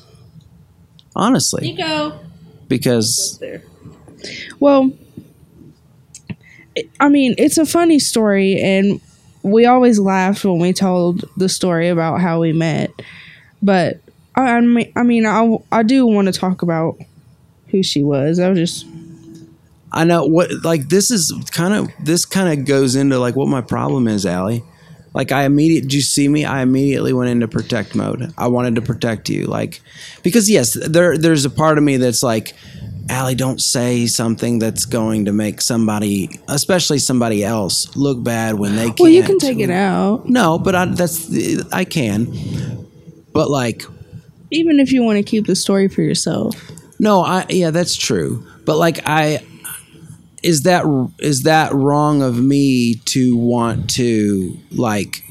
[1.16, 2.20] Honestly, go.
[2.68, 3.42] because
[4.60, 4.92] Well,
[7.00, 9.02] I mean, it's a funny story, and
[9.44, 12.92] we always laughed when we told the story about how we met.
[13.62, 14.00] But
[14.36, 16.98] I, I mean, I mean, I, I do want to talk about
[17.68, 18.40] who she was.
[18.40, 18.86] I was just
[19.92, 23.48] I know what like this is kind of this kind of goes into like what
[23.48, 24.64] my problem is, Allie.
[25.20, 26.46] Like I immediately, did you see me?
[26.46, 28.34] I immediately went into protect mode.
[28.38, 29.82] I wanted to protect you, like
[30.24, 32.54] because yes, there there's a part of me that's like,
[33.10, 38.78] Allie, don't say something that's going to make somebody, especially somebody else, look bad when
[38.78, 39.00] they can't.
[39.02, 41.30] well, you can take it out, No, but I, that's
[41.74, 42.32] I can.
[43.34, 43.84] But like,
[44.52, 46.56] even if you want to keep the story for yourself.
[46.98, 48.46] no, I yeah, that's true.
[48.64, 49.46] But like, I
[50.44, 50.86] is that
[51.20, 55.24] is that wrong of me to want to like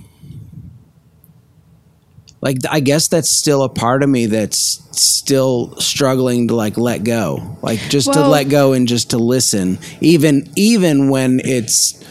[2.40, 7.05] like I guess that's still a part of me that's still struggling to like let
[7.05, 7.59] go.
[7.62, 12.03] Like just to let go and just to listen even even when it's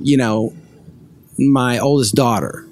[0.00, 0.54] you know
[1.38, 2.66] my oldest daughter.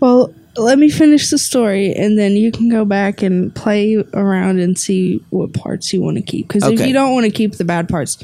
[0.00, 4.58] Well, let me finish the story, and then you can go back and play around
[4.58, 6.48] and see what parts you want to keep.
[6.48, 6.88] Because if Okay.
[6.88, 8.16] you don't want to keep the bad parts,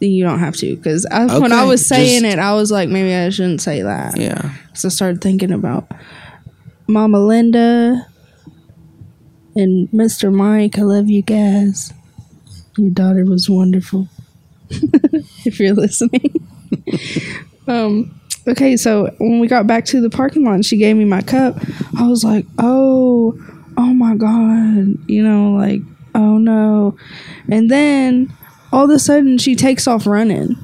[0.00, 0.76] then you don't have to.
[0.76, 3.82] Because when I Okay, was saying just- it, I was like, maybe I shouldn't say
[3.82, 4.18] that.
[4.18, 4.54] Yeah.
[4.72, 5.90] So I started thinking about
[6.86, 8.06] Mama Linda
[9.54, 10.32] and Mr.
[10.32, 10.78] Mike.
[10.78, 11.92] I love you guys.
[12.76, 14.08] Your daughter was wonderful.
[14.70, 16.34] if you're listening.
[17.68, 21.04] um okay, so when we got back to the parking lot and she gave me
[21.04, 21.56] my cup,
[21.98, 23.38] I was like, "Oh,
[23.76, 25.80] oh my god." You know, like,
[26.14, 26.96] "Oh no."
[27.50, 28.32] And then
[28.72, 30.56] all of a sudden she takes off running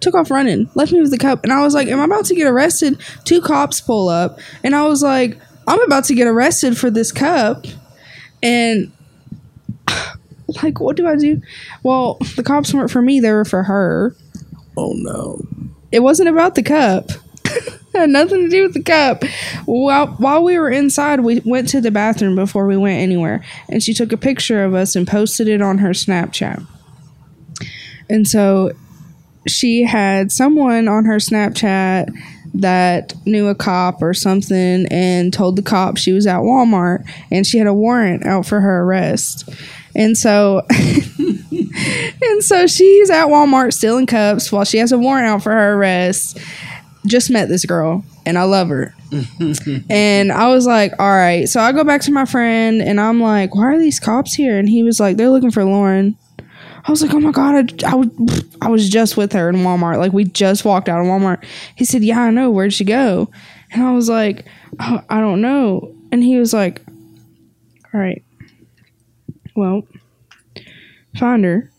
[0.00, 2.26] took off running, left me with the cup, and I was like, "Am I about
[2.26, 6.28] to get arrested?" Two cops pull up, and I was like, "I'm about to get
[6.28, 7.66] arrested for this cup,"
[8.42, 8.92] and
[10.62, 11.40] like, what do I do?
[11.82, 14.14] Well, the cops weren't for me; they were for her.
[14.76, 15.40] Oh no.
[15.92, 17.10] It wasn't about the cup.
[17.96, 19.24] had nothing to do with the cup.
[19.64, 23.82] While while we were inside, we went to the bathroom before we went anywhere, and
[23.82, 26.64] she took a picture of us and posted it on her Snapchat.
[28.08, 28.72] And so
[29.48, 32.12] she had someone on her Snapchat
[32.54, 37.46] that knew a cop or something and told the cop she was at Walmart and
[37.46, 39.48] she had a warrant out for her arrest.
[39.94, 40.62] And so
[41.50, 45.74] and so she's at Walmart stealing cups while she has a warrant out for her
[45.74, 46.38] arrest.
[47.06, 48.94] Just met this girl and I love her.
[49.88, 51.48] and I was like, all right.
[51.48, 54.58] So I go back to my friend and I'm like, why are these cops here?
[54.58, 56.16] And he was like, they're looking for Lauren.
[56.84, 58.08] I was like, oh my god, I, I, was,
[58.62, 59.98] I was just with her in Walmart.
[59.98, 61.44] Like we just walked out of Walmart.
[61.74, 62.50] He said, yeah, I know.
[62.50, 63.30] Where'd she go?
[63.72, 64.46] And I was like,
[64.80, 65.92] oh, I don't know.
[66.12, 66.80] And he was like,
[67.92, 68.22] all right,
[69.56, 69.82] well,
[71.16, 71.70] find her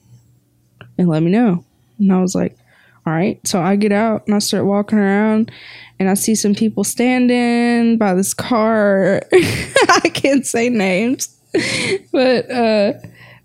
[0.98, 1.64] and let me know.
[2.00, 2.58] And I was like,
[3.06, 3.40] all right.
[3.48, 5.52] So I get out and I start walking around
[6.00, 9.22] and I see some people standing by this car.
[9.34, 11.36] I can't say names,
[12.12, 12.94] but uh,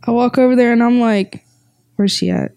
[0.05, 1.45] I walk over there and I'm like,
[1.97, 2.53] where's she at?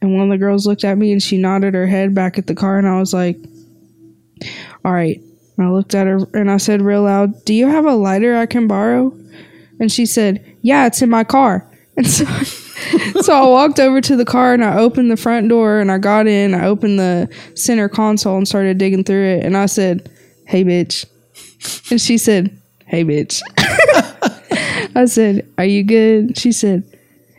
[0.00, 2.46] And one of the girls looked at me and she nodded her head back at
[2.46, 3.36] the car and I was like,
[4.84, 5.20] all right.
[5.58, 8.36] And I looked at her and I said real loud, do you have a lighter
[8.36, 9.14] I can borrow?
[9.78, 11.69] And she said, yeah, it's in my car.
[12.00, 12.24] And so,
[13.20, 15.98] so I walked over to the car and I opened the front door and I
[15.98, 16.54] got in.
[16.54, 19.44] I opened the center console and started digging through it.
[19.44, 20.10] And I said,
[20.46, 21.04] hey, bitch.
[21.90, 23.42] And she said, hey, bitch.
[24.96, 26.38] I said, are you good?
[26.38, 26.84] She said,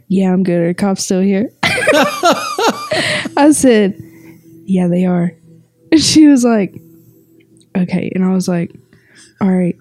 [0.07, 0.61] yeah, I'm good.
[0.61, 1.49] Are cops still here?
[1.63, 3.99] I said,
[4.65, 5.31] yeah, they are.
[5.91, 6.75] And she was like,
[7.75, 8.11] okay.
[8.13, 8.71] And I was like,
[9.41, 9.75] all right,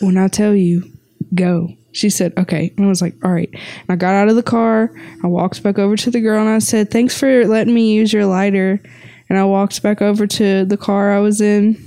[0.00, 0.88] when I tell you,
[1.34, 1.70] go.
[1.94, 2.72] She said, okay.
[2.76, 3.48] And I was like, all right.
[3.52, 4.90] And I got out of the car.
[5.22, 8.12] I walked back over to the girl and I said, thanks for letting me use
[8.12, 8.82] your lighter.
[9.28, 11.78] And I walked back over to the car I was in.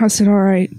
[0.00, 0.70] I said, all right.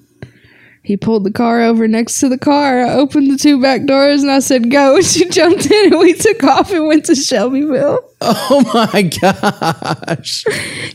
[0.86, 2.86] He pulled the car over next to the car.
[2.86, 4.98] I opened the two back doors and I said, go.
[4.98, 8.12] And she jumped in and we took off and went to Shelbyville.
[8.28, 10.45] Oh my gosh.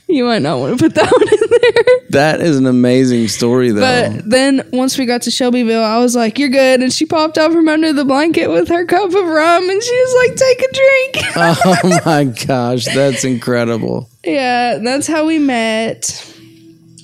[0.08, 2.08] You might not want to put that one in there.
[2.10, 3.80] That is an amazing story though.
[4.10, 7.38] But then once we got to Shelbyville, I was like, "You're good," and she popped
[7.38, 10.60] out from under the blanket with her cup of rum, and she was like, "Take
[10.62, 14.08] a drink." oh my gosh, that's incredible.
[14.24, 16.34] yeah, that's how we met.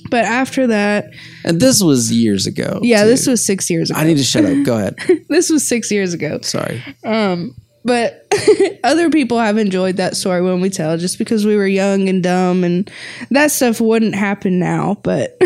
[0.09, 1.11] But after that,
[1.47, 2.81] And this was years ago.
[2.83, 3.09] yeah, too.
[3.09, 3.99] this was six years ago.
[3.99, 4.65] I need to shut up.
[4.65, 4.97] Go ahead.
[5.29, 6.39] this was six years ago.
[6.41, 6.83] Sorry.
[7.05, 8.27] Um, but
[8.83, 12.21] other people have enjoyed that story when we tell, just because we were young and
[12.21, 12.91] dumb, and
[13.31, 14.97] that stuff wouldn't happen now.
[15.03, 15.37] But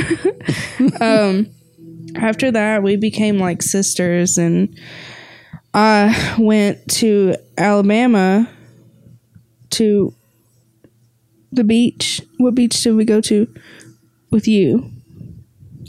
[1.02, 1.48] um,
[2.16, 4.76] after that, we became like sisters, and
[5.76, 8.50] I went to Alabama
[9.72, 10.16] to
[11.52, 12.24] the beach.
[12.40, 13.48] What beach did we go to
[14.32, 14.92] with you?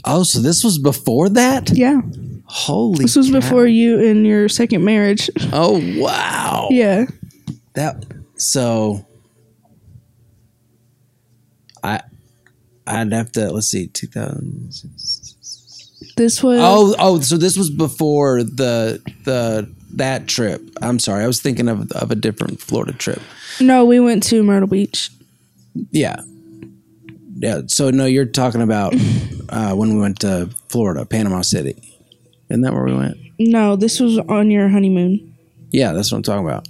[0.05, 1.69] Oh, so this was before that?
[1.71, 2.01] Yeah.
[2.45, 3.05] Holy.
[3.05, 3.39] This was cow.
[3.39, 5.29] before you and your second marriage.
[5.51, 6.67] Oh wow.
[6.71, 7.05] yeah.
[7.73, 9.05] That so.
[11.83, 12.01] I.
[12.85, 14.73] I'd have to let's see, two thousand.
[16.17, 20.61] This was Oh, oh, so this was before the the that trip.
[20.81, 23.21] I'm sorry, I was thinking of of a different Florida trip.
[23.61, 25.09] no, we went to Myrtle Beach.
[25.91, 26.21] Yeah,
[27.43, 27.61] yeah.
[27.67, 28.93] So no, you're talking about
[29.49, 31.75] uh, when we went to Florida, Panama City.
[32.49, 33.17] Isn't that where we went?
[33.37, 35.35] No, this was on your honeymoon.
[35.69, 36.67] Yeah, that's what I'm talking about.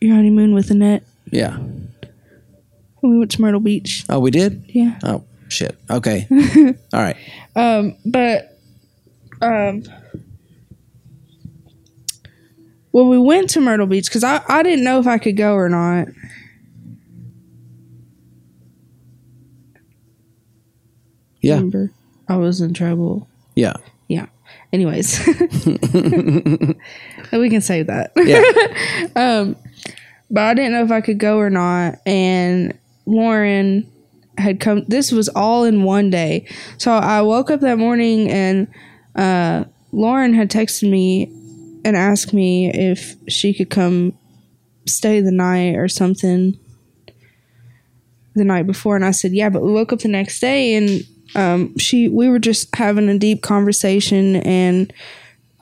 [0.00, 1.04] Your honeymoon with Annette.
[1.30, 1.58] Yeah.
[3.02, 4.04] We went to Myrtle Beach.
[4.10, 4.64] Oh, we did.
[4.68, 4.98] Yeah.
[5.04, 5.78] Oh shit.
[5.88, 6.26] Okay.
[6.92, 7.16] All right.
[7.56, 8.58] Um, but
[9.40, 9.84] um,
[12.92, 15.54] well, we went to Myrtle Beach, because I, I didn't know if I could go
[15.54, 16.08] or not.
[21.40, 21.54] Yeah.
[21.54, 21.90] Remember,
[22.28, 23.28] I was in trouble.
[23.54, 23.74] Yeah.
[24.08, 24.26] Yeah.
[24.72, 25.18] Anyways,
[27.32, 28.12] we can save that.
[28.16, 28.42] Yeah.
[29.16, 29.56] Um,
[30.30, 31.96] but I didn't know if I could go or not.
[32.06, 33.90] And Lauren
[34.38, 34.84] had come.
[34.86, 36.46] This was all in one day.
[36.78, 38.68] So I woke up that morning and
[39.16, 41.24] uh, Lauren had texted me
[41.84, 44.12] and asked me if she could come
[44.86, 46.58] stay the night or something
[48.34, 48.94] the night before.
[48.96, 49.48] And I said, yeah.
[49.48, 51.02] But we woke up the next day and
[51.34, 54.92] um, she we were just having a deep conversation and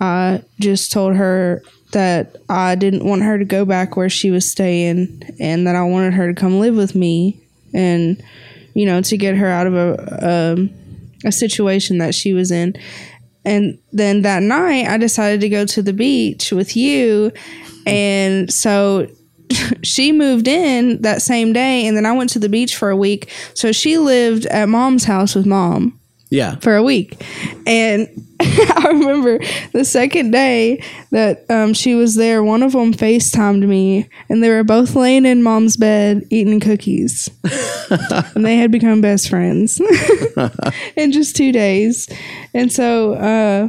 [0.01, 1.63] I just told her
[1.93, 5.83] that I didn't want her to go back where she was staying and that I
[5.83, 7.41] wanted her to come live with me
[7.75, 8.23] and
[8.75, 10.71] you know to get her out of a um,
[11.25, 12.75] a situation that she was in.
[13.45, 17.33] And then that night I decided to go to the beach with you.
[17.87, 19.09] And so
[19.83, 22.97] she moved in that same day and then I went to the beach for a
[22.97, 25.99] week so she lived at mom's house with mom
[26.31, 26.57] Yeah.
[26.57, 27.17] for a week.
[27.67, 28.09] And
[28.41, 29.41] I remember
[29.73, 34.49] the second day that um, she was there, one of them FaceTimed me, and they
[34.51, 37.29] were both laying in mom's bed eating cookies.
[38.35, 39.81] and they had become best friends
[40.97, 42.09] in just two days.
[42.55, 43.69] And so uh,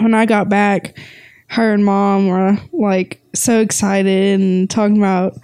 [0.00, 0.98] when I got back,
[1.54, 5.38] her and mom were like so excited and talking about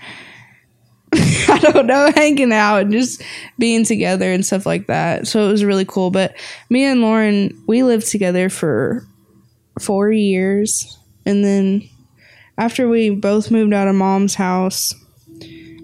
[1.12, 3.22] I don't know, hanging out and just
[3.58, 5.26] being together and stuff like that.
[5.26, 6.10] So it was really cool.
[6.10, 6.36] But
[6.68, 9.04] me and Lauren, we lived together for
[9.80, 10.98] four years.
[11.26, 11.88] And then
[12.58, 14.94] after we both moved out of mom's house,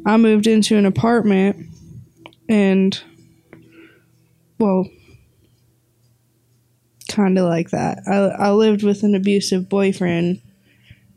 [0.05, 1.67] I moved into an apartment
[2.49, 3.01] and,
[4.59, 4.89] well,
[7.09, 8.03] kind of like that.
[8.07, 10.41] I, I lived with an abusive boyfriend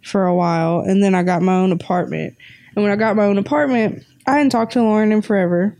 [0.04, 2.36] for a while and then I got my own apartment.
[2.76, 5.78] And when I got my own apartment, I hadn't talked to Lauren in forever.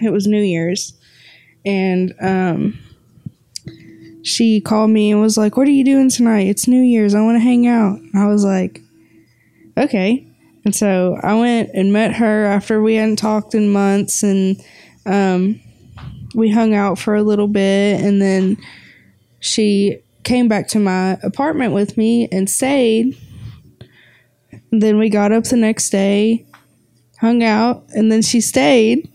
[0.00, 0.94] It was New Year's.
[1.64, 2.78] And um,
[4.22, 6.48] she called me and was like, What are you doing tonight?
[6.48, 7.14] It's New Year's.
[7.14, 7.98] I want to hang out.
[8.14, 8.80] I was like,
[9.76, 10.26] Okay.
[10.64, 14.22] And so I went and met her after we hadn't talked in months.
[14.22, 14.56] And
[15.06, 15.60] um,
[16.34, 18.00] we hung out for a little bit.
[18.00, 18.56] And then
[19.40, 23.16] she came back to my apartment with me and stayed.
[24.70, 26.46] Then we got up the next day,
[27.20, 29.10] hung out, and then she stayed.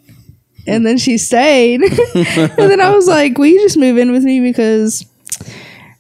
[0.66, 1.82] And then she stayed.
[2.16, 5.06] and then I was like, Will you just move in with me because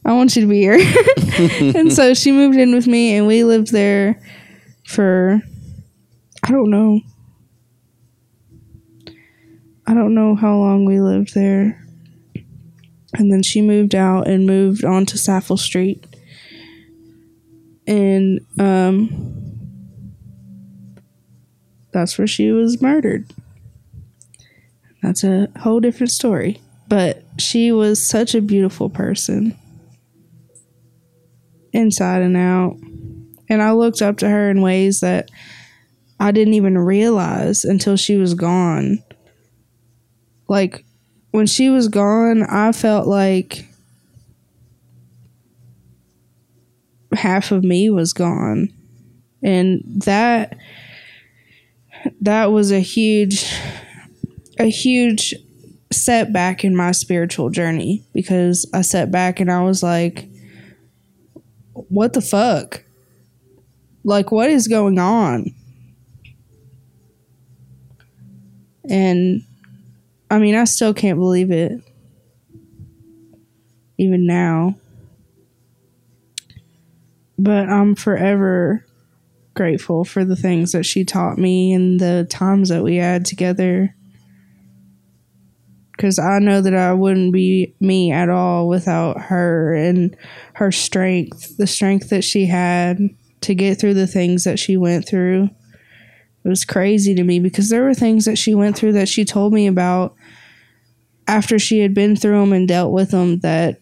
[0.05, 0.80] I want you to be here?
[1.78, 4.21] and so she moved in with me, and we lived there
[4.86, 5.41] for,
[6.43, 7.01] I don't know.
[9.86, 11.82] I don't know how long we lived there.
[13.16, 16.05] And then she moved out and moved on to Saffel Street.
[17.86, 19.43] And um
[21.91, 23.32] that's where she was murdered.
[25.03, 26.59] That's a whole different story.
[26.88, 29.57] But she was such a beautiful person.
[31.72, 32.78] Inside and out.
[33.49, 35.30] And I looked up to her in ways that
[36.20, 39.03] I didn't even realize until she was gone.
[40.47, 40.86] Like
[41.34, 43.65] when she was gone, I felt like
[47.11, 48.69] half of me was gone.
[49.41, 50.55] And that
[52.21, 53.51] that was a huge
[54.59, 55.34] a huge
[55.91, 60.29] setback in my spiritual journey because I sat back and I was like
[61.73, 62.84] what the fuck?
[64.03, 65.47] Like what is going on?
[68.88, 69.41] And
[70.34, 71.73] I mean, I still can't believe it.
[73.99, 74.75] Even now.
[77.38, 78.84] But I'm forever
[79.53, 83.93] grateful for the things that she taught me and the times that we had together.
[86.03, 90.15] because I know that I wouldn't be me at all without her and
[90.55, 92.99] her strength, the strength that she had
[93.41, 95.49] to get through the things that she went through.
[96.43, 99.23] It was crazy to me because there were things that she went through that she
[99.23, 100.15] told me about
[101.28, 103.80] after she had been through them and dealt with them that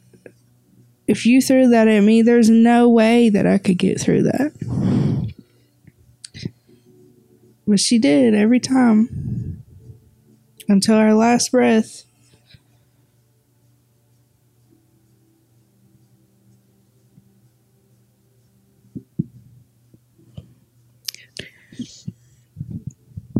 [1.08, 5.32] if you threw that at me, there's no way that I could get through that.
[7.68, 9.64] But she did every time
[10.68, 12.04] until our last breath.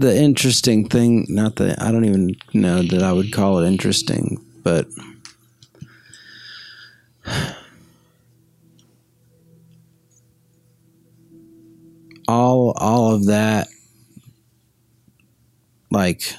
[0.02, 4.44] The interesting thing, not that I don't even know that I would call it interesting,
[4.64, 4.88] but
[12.28, 13.68] all all of that
[15.92, 16.34] like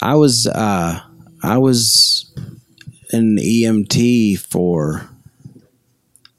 [0.00, 1.00] I was uh
[1.42, 2.32] I was
[3.12, 5.10] an EMT for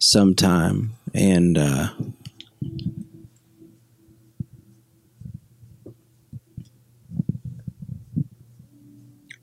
[0.08, 1.90] some time and uh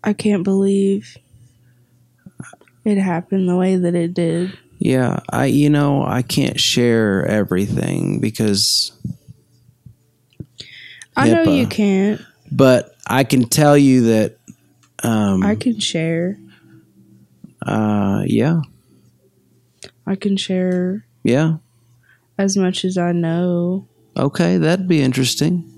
[0.03, 1.19] I can't believe
[2.83, 4.57] it happened the way that it did.
[4.79, 8.93] yeah, I you know, I can't share everything because
[11.15, 12.23] I know you can't.
[12.51, 14.39] but I can tell you that
[15.03, 16.39] um I can share.
[17.67, 18.63] uh yeah,
[20.07, 21.57] I can share yeah.
[22.39, 23.87] as much as I know.
[24.17, 25.71] Okay, that'd be interesting.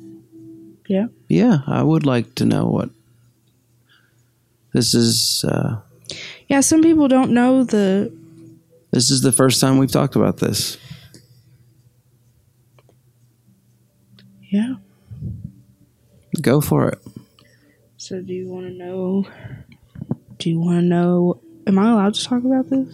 [0.89, 1.07] Yeah.
[1.29, 2.91] Yeah, I would like to know what
[4.73, 5.45] this is.
[5.47, 5.81] Uh,
[6.49, 8.13] Yeah, some people don't know the
[8.91, 10.79] this is the first time we've talked about this.
[14.43, 14.75] Yeah.
[16.41, 16.99] Go for it.
[17.97, 19.27] So do you want to know
[20.39, 22.89] Do you want to know am I allowed to talk about this?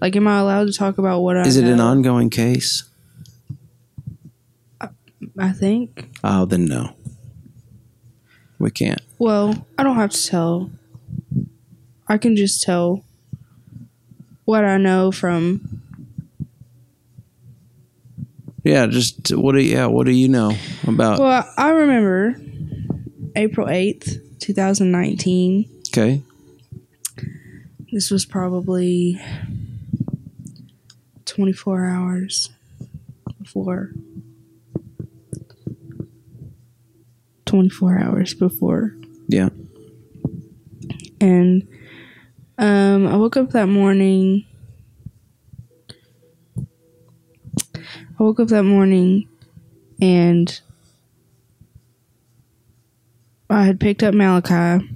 [0.00, 2.84] Like am I allowed to talk about what I Is it an ongoing case?
[5.38, 6.10] I think.
[6.22, 6.94] Oh, then no.
[8.58, 9.00] We can't.
[9.18, 10.70] Well, I don't have to tell.
[12.06, 13.04] I can just tell
[14.44, 15.82] what I know from
[18.64, 20.52] Yeah, just what do you, yeah, what do you know
[20.86, 21.18] about?
[21.18, 22.40] Well, I remember
[23.36, 25.68] April 8th, 2019.
[25.88, 26.22] okay.
[27.92, 29.20] This was probably
[31.34, 32.50] 24 hours
[33.42, 33.90] before.
[37.46, 38.94] 24 hours before.
[39.26, 39.48] Yeah.
[41.20, 41.66] And
[42.56, 44.44] um, I woke up that morning.
[46.56, 49.28] I woke up that morning
[50.00, 50.60] and
[53.50, 54.88] I had picked up Malachi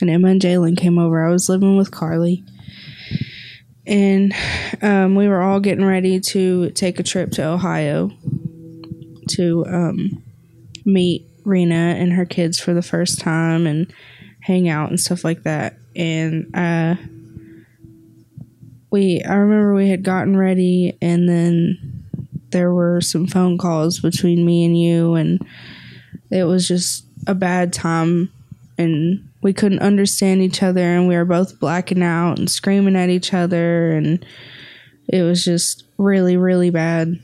[0.00, 1.24] and Emma and Jalen came over.
[1.24, 2.44] I was living with Carly.
[3.86, 4.34] And
[4.82, 8.10] um, we were all getting ready to take a trip to Ohio
[9.30, 10.22] to um,
[10.84, 13.92] meet Rena and her kids for the first time and
[14.40, 15.76] hang out and stuff like that.
[15.94, 16.96] And uh,
[18.90, 22.04] we, I remember we had gotten ready, and then
[22.50, 25.46] there were some phone calls between me and you, and
[26.30, 28.32] it was just a bad time,
[28.78, 33.10] and we couldn't understand each other, and we were both blacking out and screaming at
[33.10, 34.26] each other, and
[35.06, 37.20] it was just really, really bad.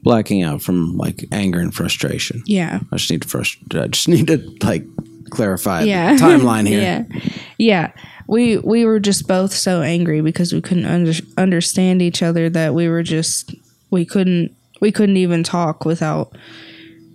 [0.00, 2.44] Blacking out from like anger and frustration.
[2.46, 2.78] Yeah.
[2.92, 4.84] I just need to frust- I just need to like
[5.30, 6.80] clarify yeah the timeline here.
[7.10, 7.20] yeah
[7.58, 7.92] yeah
[8.28, 12.74] we we were just both so angry because we couldn't under, understand each other that
[12.74, 13.52] we were just
[13.90, 16.38] we couldn't we couldn't even talk without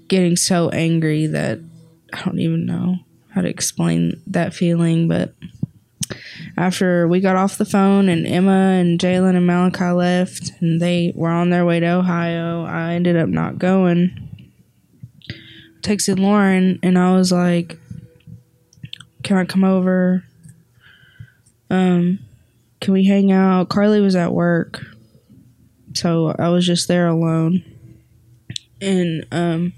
[0.10, 1.58] getting so angry that
[2.12, 2.98] i don't even know
[3.34, 5.34] how to explain that feeling but
[6.58, 11.14] after we got off the phone and emma and jalen and malachi left and they
[11.16, 14.30] were on their way to ohio i ended up not going
[15.82, 17.78] texted lauren and i was like
[19.24, 20.24] can I come over?
[21.70, 22.20] Um,
[22.80, 23.70] can we hang out?
[23.70, 24.82] Carly was at work,
[25.94, 27.64] so I was just there alone.
[28.82, 29.74] And um,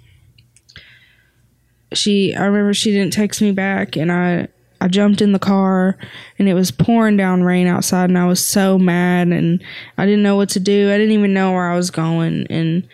[1.93, 4.47] she, I remember she didn't text me back, and I,
[4.81, 5.97] I jumped in the car,
[6.37, 9.63] and it was pouring down rain outside, and I was so mad, and
[9.97, 10.91] I didn't know what to do.
[10.91, 12.87] I didn't even know where I was going, and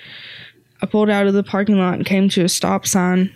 [0.81, 3.35] I pulled out of the parking lot and came to a stop sign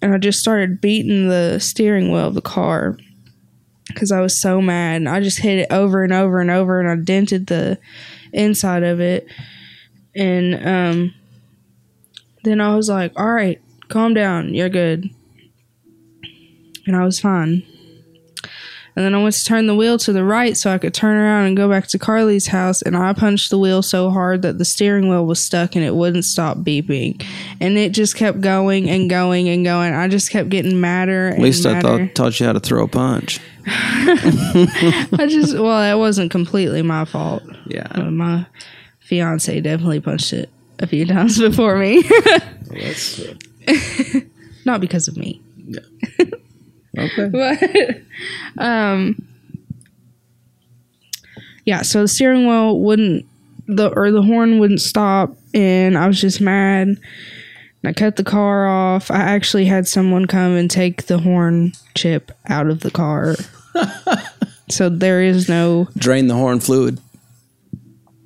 [0.00, 2.96] and I just started beating the steering wheel of the car
[3.88, 4.96] because I was so mad.
[4.96, 7.78] And I just hit it over and over and over, and I dented the
[8.32, 9.26] inside of it.
[10.14, 11.14] And um,
[12.44, 14.54] then I was like, all right, calm down.
[14.54, 15.10] You're good.
[16.86, 17.62] And I was fine.
[18.98, 21.16] And then I went to turn the wheel to the right so I could turn
[21.16, 22.82] around and go back to Carly's house.
[22.82, 25.94] And I punched the wheel so hard that the steering wheel was stuck and it
[25.94, 27.24] wouldn't stop beeping.
[27.60, 29.92] And it just kept going and going and going.
[29.92, 31.28] I just kept getting madder.
[31.28, 33.38] At least I thought taught you how to throw a punch.
[33.66, 37.44] I just well, that wasn't completely my fault.
[37.66, 37.86] Yeah.
[38.02, 38.46] My
[38.98, 42.02] fiance definitely punched it a few times before me.
[42.02, 43.34] That's uh,
[44.64, 45.40] Not because of me.
[46.98, 47.28] okay.
[48.56, 49.16] but um
[51.64, 53.26] yeah so the steering wheel wouldn't
[53.66, 56.98] the or the horn wouldn't stop and i was just mad and
[57.84, 62.32] i cut the car off i actually had someone come and take the horn chip
[62.46, 63.36] out of the car
[64.70, 66.98] so there is no Drain the horn fluid.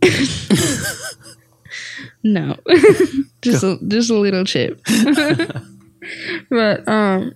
[2.23, 2.57] no.
[3.43, 4.81] Just a, just a little chip.
[6.51, 7.35] But um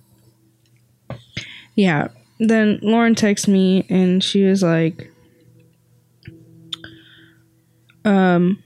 [1.75, 2.09] yeah.
[2.39, 5.11] Then lauren texts me and she was like
[8.05, 8.61] um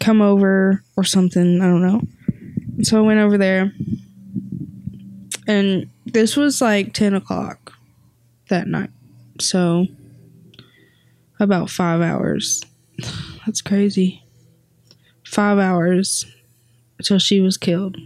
[0.00, 1.60] come over or something.
[1.60, 2.02] I don't know.
[2.82, 3.72] So i went over there.
[5.46, 7.72] And this was like 10 o'clock
[8.48, 8.90] that night.
[9.40, 9.86] So
[11.38, 12.62] about five hours.
[13.46, 14.25] That's crazy
[15.36, 16.26] five hours
[16.98, 17.96] until she was killed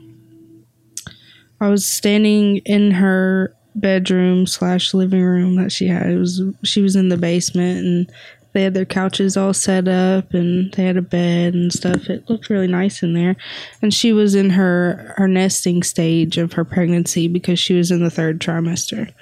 [1.61, 6.11] I was standing in her bedroom slash living room that she had.
[6.11, 8.12] It was she was in the basement and
[8.53, 12.09] they had their couches all set up and they had a bed and stuff.
[12.09, 13.37] It looked really nice in there.
[13.81, 18.03] And she was in her her nesting stage of her pregnancy because she was in
[18.03, 19.12] the third trimester.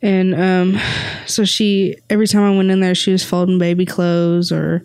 [0.00, 0.80] And um
[1.26, 4.84] so she every time I went in there she was folding baby clothes or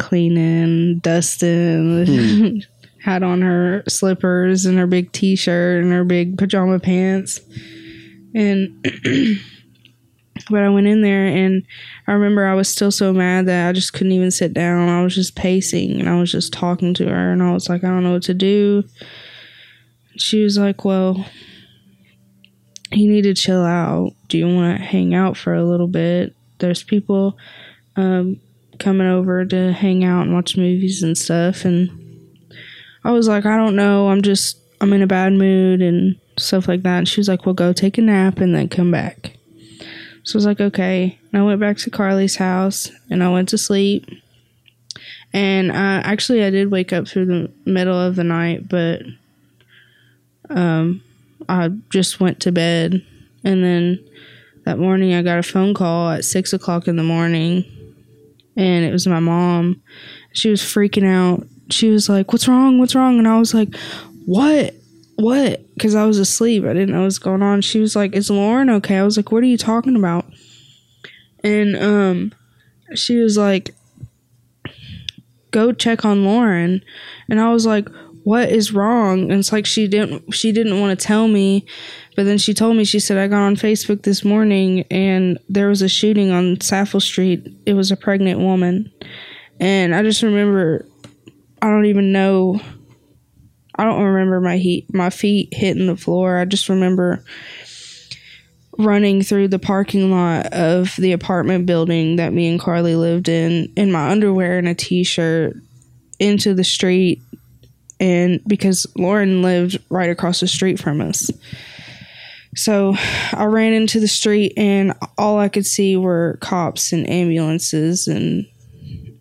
[0.00, 2.64] cleaning, dusting,
[3.04, 7.40] had on her slippers and her big t-shirt and her big pajama pants.
[8.34, 8.82] And
[10.50, 11.62] but i went in there and
[12.06, 14.88] i remember i was still so mad that i just couldn't even sit down.
[14.88, 17.84] I was just pacing and i was just talking to her and i was like
[17.84, 18.84] i don't know what to do.
[20.16, 21.24] She was like well
[22.92, 24.14] you need to chill out.
[24.28, 26.34] Do you want to hang out for a little bit?
[26.58, 27.38] There's people
[27.96, 28.40] um,
[28.80, 32.00] coming over to hang out and watch movies and stuff and
[33.04, 34.08] I was like, I don't know.
[34.08, 36.98] I'm just, I'm in a bad mood and stuff like that.
[36.98, 39.36] And she was like, well, go take a nap and then come back.
[40.22, 41.18] So I was like, okay.
[41.32, 44.06] And I went back to Carly's house and I went to sleep.
[45.32, 49.02] And uh, actually, I did wake up through the middle of the night, but
[50.50, 51.02] um,
[51.48, 53.04] I just went to bed.
[53.44, 54.04] And then
[54.64, 57.64] that morning, I got a phone call at six o'clock in the morning,
[58.56, 59.82] and it was my mom.
[60.32, 62.78] She was freaking out she was like, "What's wrong?
[62.78, 63.74] What's wrong?" And I was like,
[64.26, 64.74] "What?
[65.16, 66.64] What?" Because I was asleep.
[66.64, 67.62] I didn't know what was going on.
[67.62, 70.26] She was like, "Is Lauren okay?" I was like, "What are you talking about?"
[71.42, 72.32] And um,
[72.94, 73.74] she was like,
[75.50, 76.82] "Go check on Lauren,"
[77.28, 77.88] and I was like,
[78.24, 81.64] "What is wrong?" And it's like she didn't she didn't want to tell me.
[82.16, 85.68] But then she told me, she said, I got on Facebook this morning and there
[85.68, 87.46] was a shooting on Saffel Street.
[87.64, 88.92] It was a pregnant woman.
[89.58, 90.86] And I just remember
[91.62, 92.60] I don't even know.
[93.76, 96.36] I don't remember my heat, my feet hitting the floor.
[96.38, 97.24] I just remember
[98.78, 103.72] running through the parking lot of the apartment building that me and Carly lived in
[103.76, 105.56] in my underwear and a t-shirt
[106.18, 107.22] into the street
[108.00, 111.30] and because Lauren lived right across the street from us.
[112.56, 112.94] So
[113.32, 118.46] I ran into the street and all I could see were cops and ambulances and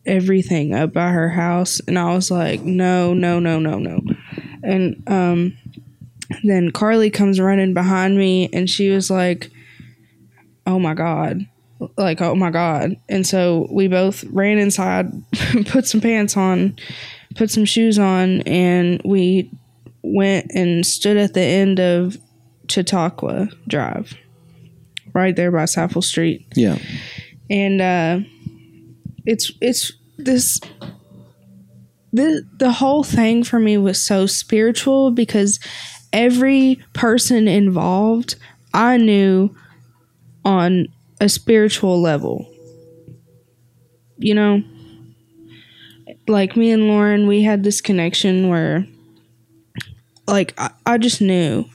[0.05, 4.01] everything up by her house and I was like, no, no, no, no, no.
[4.63, 5.57] And um
[6.43, 9.51] then Carly comes running behind me and she was like,
[10.65, 11.45] Oh my god.
[11.97, 12.97] Like, oh my god.
[13.07, 15.11] And so we both ran inside,
[15.67, 16.75] put some pants on,
[17.35, 19.51] put some shoes on, and we
[20.01, 22.17] went and stood at the end of
[22.69, 24.13] Chautauqua Drive.
[25.13, 26.77] Right there by Saffel Street Yeah.
[27.49, 28.19] and uh,
[29.25, 30.59] it's it's this
[32.13, 35.59] the the whole thing for me was so spiritual because
[36.13, 38.35] every person involved
[38.73, 39.55] I knew
[40.45, 40.87] on
[41.19, 42.47] a spiritual level.
[44.17, 44.63] You know,
[46.29, 48.85] like me and Lauren, we had this connection where,
[50.27, 51.65] like, I, I just knew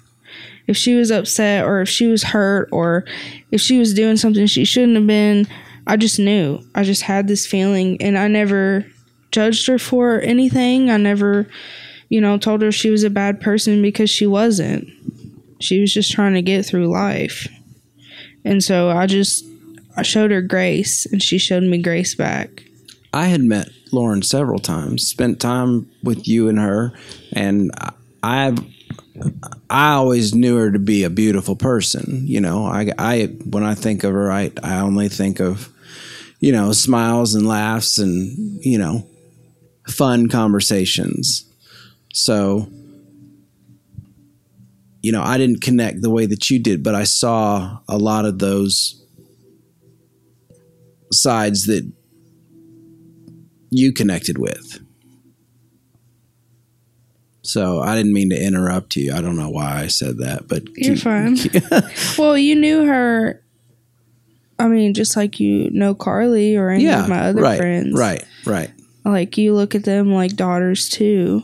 [0.66, 3.04] if she was upset or if she was hurt or
[3.50, 5.46] if she was doing something she shouldn't have been,
[5.86, 6.60] I just knew.
[6.74, 8.86] I just had this feeling and I never
[9.30, 10.90] judged her for anything.
[10.90, 11.46] I never,
[12.08, 14.88] you know, told her she was a bad person because she wasn't.
[15.60, 17.46] She was just trying to get through life.
[18.44, 19.44] And so I just
[19.96, 22.62] I showed her grace and she showed me grace back.
[23.12, 26.92] I had met Lauren several times, spent time with you and her,
[27.32, 27.70] and
[28.22, 28.58] I've
[29.70, 32.26] I always knew her to be a beautiful person.
[32.26, 35.68] You know, I, I when I think of her, I I only think of
[36.40, 39.06] you know smiles and laughs and you know
[39.86, 41.44] fun conversations.
[42.12, 42.68] So
[45.04, 48.24] you know, I didn't connect the way that you did, but I saw a lot
[48.24, 49.04] of those
[51.12, 51.84] sides that
[53.74, 54.80] you connected with.
[57.42, 59.12] So I didn't mean to interrupt you.
[59.12, 61.36] I don't know why I said that, but you're fine.
[62.18, 63.42] well, you knew her.
[64.58, 67.98] I mean, just like you know Carly or any yeah, of my other right, friends.
[67.98, 68.70] Right, right.
[69.04, 71.42] Like you look at them like daughters too.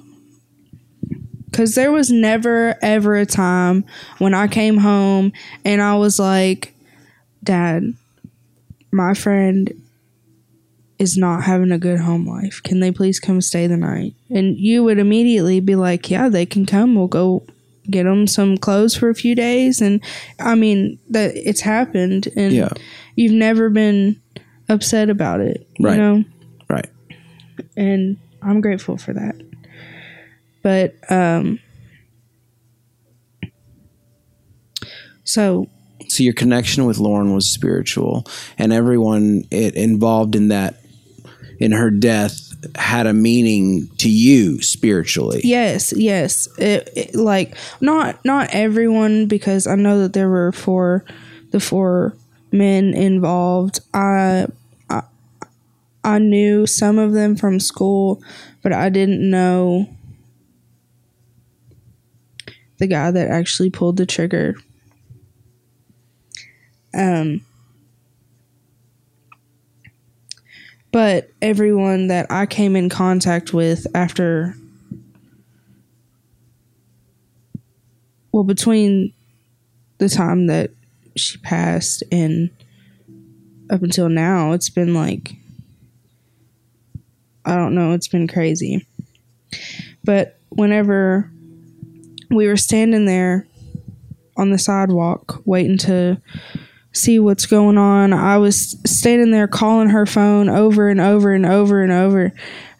[1.52, 3.84] Cause there was never ever a time
[4.18, 5.32] when I came home
[5.64, 6.74] and I was like,
[7.42, 7.92] Dad,
[8.92, 9.79] my friend
[11.00, 12.62] is not having a good home life.
[12.62, 14.14] Can they please come stay the night?
[14.28, 16.94] And you would immediately be like, Yeah, they can come.
[16.94, 17.44] We'll go
[17.90, 19.80] get them some clothes for a few days.
[19.80, 20.02] And
[20.38, 22.28] I mean, that it's happened.
[22.36, 22.68] And yeah.
[23.16, 24.20] you've never been
[24.68, 25.66] upset about it.
[25.80, 25.92] Right.
[25.92, 26.24] You know?
[26.68, 26.88] Right.
[27.76, 29.40] And I'm grateful for that.
[30.62, 31.58] But, um,
[35.24, 35.68] so
[36.08, 38.26] so your connection with Lauren was spiritual,
[38.58, 40.79] and everyone it involved in that
[41.60, 45.40] in her death had a meaning to you spiritually.
[45.44, 46.48] Yes, yes.
[46.58, 51.04] It, it, like not not everyone because I know that there were four
[51.50, 52.16] the four
[52.50, 53.80] men involved.
[53.94, 54.46] I
[54.88, 55.02] I,
[56.02, 58.22] I knew some of them from school,
[58.62, 59.88] but I didn't know
[62.78, 64.54] the guy that actually pulled the trigger.
[66.94, 67.42] Um
[70.92, 74.54] But everyone that I came in contact with after,
[78.32, 79.12] well, between
[79.98, 80.70] the time that
[81.16, 82.50] she passed and
[83.70, 85.36] up until now, it's been like,
[87.44, 88.86] I don't know, it's been crazy.
[90.02, 91.30] But whenever
[92.30, 93.46] we were standing there
[94.36, 96.20] on the sidewalk waiting to
[97.00, 98.12] see what's going on.
[98.12, 102.32] I was standing there calling her phone over and over and over and over.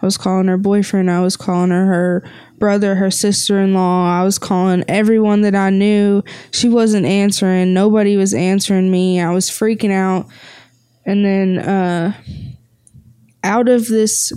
[0.02, 4.20] I was calling her boyfriend, I was calling her her brother, her sister-in-law.
[4.20, 6.22] I was calling everyone that I knew.
[6.50, 7.72] She wasn't answering.
[7.72, 9.20] Nobody was answering me.
[9.20, 10.26] I was freaking out.
[11.06, 12.12] And then uh
[13.42, 14.32] out of this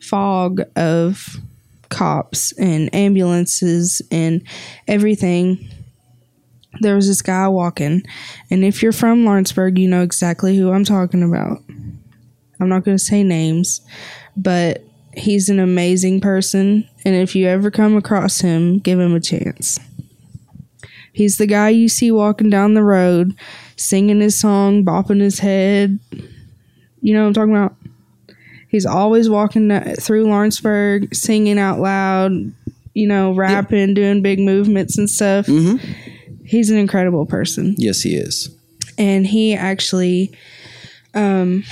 [0.00, 1.38] fog of
[1.88, 4.42] cops and ambulances and
[4.86, 5.70] everything
[6.80, 8.02] there was this guy walking,
[8.50, 11.62] and if you're from Lawrenceburg, you know exactly who I'm talking about.
[12.60, 13.80] I'm not going to say names,
[14.36, 19.20] but he's an amazing person, and if you ever come across him, give him a
[19.20, 19.78] chance.
[21.12, 23.34] He's the guy you see walking down the road,
[23.76, 25.98] singing his song, bopping his head.
[27.00, 27.74] You know what I'm talking about?
[28.68, 32.32] He's always walking through Lawrenceburg, singing out loud,
[32.92, 35.46] you know, rapping, doing big movements and stuff.
[35.46, 36.07] Mm-hmm
[36.48, 37.74] he's an incredible person.
[37.76, 38.54] Yes, he is.
[38.96, 40.32] And he actually,
[41.14, 41.64] um,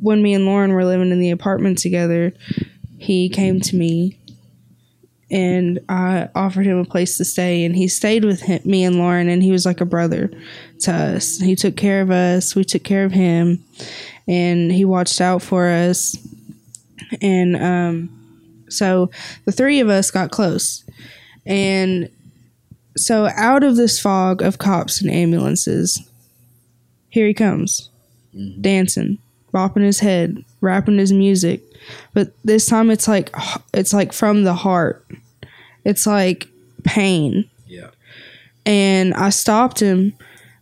[0.00, 2.32] when me and Lauren were living in the apartment together,
[2.98, 4.18] he came to me
[5.32, 8.96] and I offered him a place to stay, and he stayed with him, me and
[8.96, 10.30] Lauren, and he was like a brother
[10.80, 11.38] to us.
[11.38, 13.64] He took care of us, we took care of him,
[14.28, 16.18] and he watched out for us.
[17.22, 19.10] And um, so
[19.46, 20.84] the three of us got close,
[21.46, 22.10] and
[22.96, 26.00] so out of this fog of cops and ambulances,
[27.08, 27.90] here he comes,
[28.34, 28.60] mm-hmm.
[28.60, 29.18] dancing,
[29.52, 31.62] bopping his head, rapping his music.
[32.12, 33.34] But this time it's like
[33.74, 35.06] it's like from the heart.
[35.84, 36.48] It's like
[36.84, 37.48] pain.
[37.66, 37.90] Yeah.
[38.64, 40.14] And I stopped him.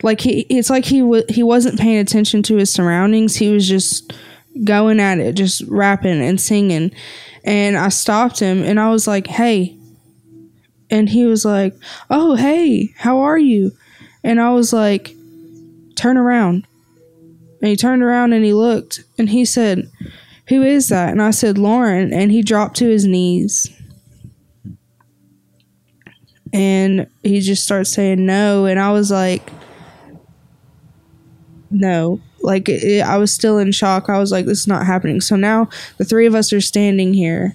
[0.02, 3.36] Like he it's like he w- he wasn't paying attention to his surroundings.
[3.36, 4.12] He was just
[4.64, 6.92] going at it, just rapping and singing.
[7.44, 9.76] And I stopped him and I was like, "Hey,
[10.90, 11.74] and he was like,
[12.08, 13.72] "Oh, hey, how are you?"
[14.24, 15.14] And I was like,
[15.94, 16.66] "Turn around."
[17.60, 19.90] And he turned around and he looked and he said,
[20.48, 23.68] "Who is that?" And I said, "Lauren." And he dropped to his knees.
[26.52, 29.50] And he just starts saying no and I was like,
[31.70, 34.08] "No." Like it, I was still in shock.
[34.08, 35.68] I was like, "This is not happening." So now
[35.98, 37.54] the three of us are standing here,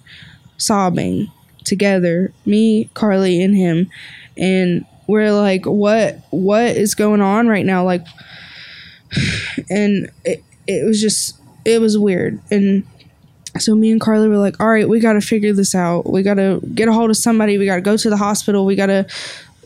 [0.57, 1.31] sobbing
[1.65, 3.89] together, me, Carly, and him,
[4.37, 6.19] and we're like, "What?
[6.29, 8.05] What is going on right now?" Like,
[9.69, 12.85] and it, it was just, it was weird, and
[13.59, 16.09] so me and Carly were like, all right, we got to figure this out.
[16.09, 17.57] We got to get a hold of somebody.
[17.57, 18.65] We got to go to the hospital.
[18.65, 19.05] We got to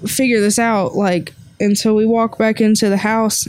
[0.06, 0.96] figure this out.
[0.96, 3.48] Like, and so we walk back into the house.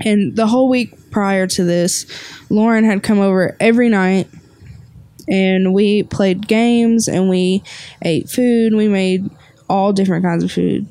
[0.00, 2.06] And the whole week prior to this,
[2.50, 4.28] Lauren had come over every night
[5.28, 7.62] and we played games and we
[8.02, 8.74] ate food.
[8.74, 9.30] We made
[9.68, 10.86] all different kinds of food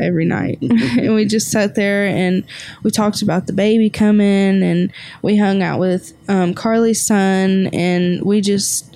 [0.00, 0.58] every night.
[0.62, 2.44] and we just sat there and
[2.82, 8.22] we talked about the baby coming and we hung out with um, Carly's son and
[8.22, 8.86] we just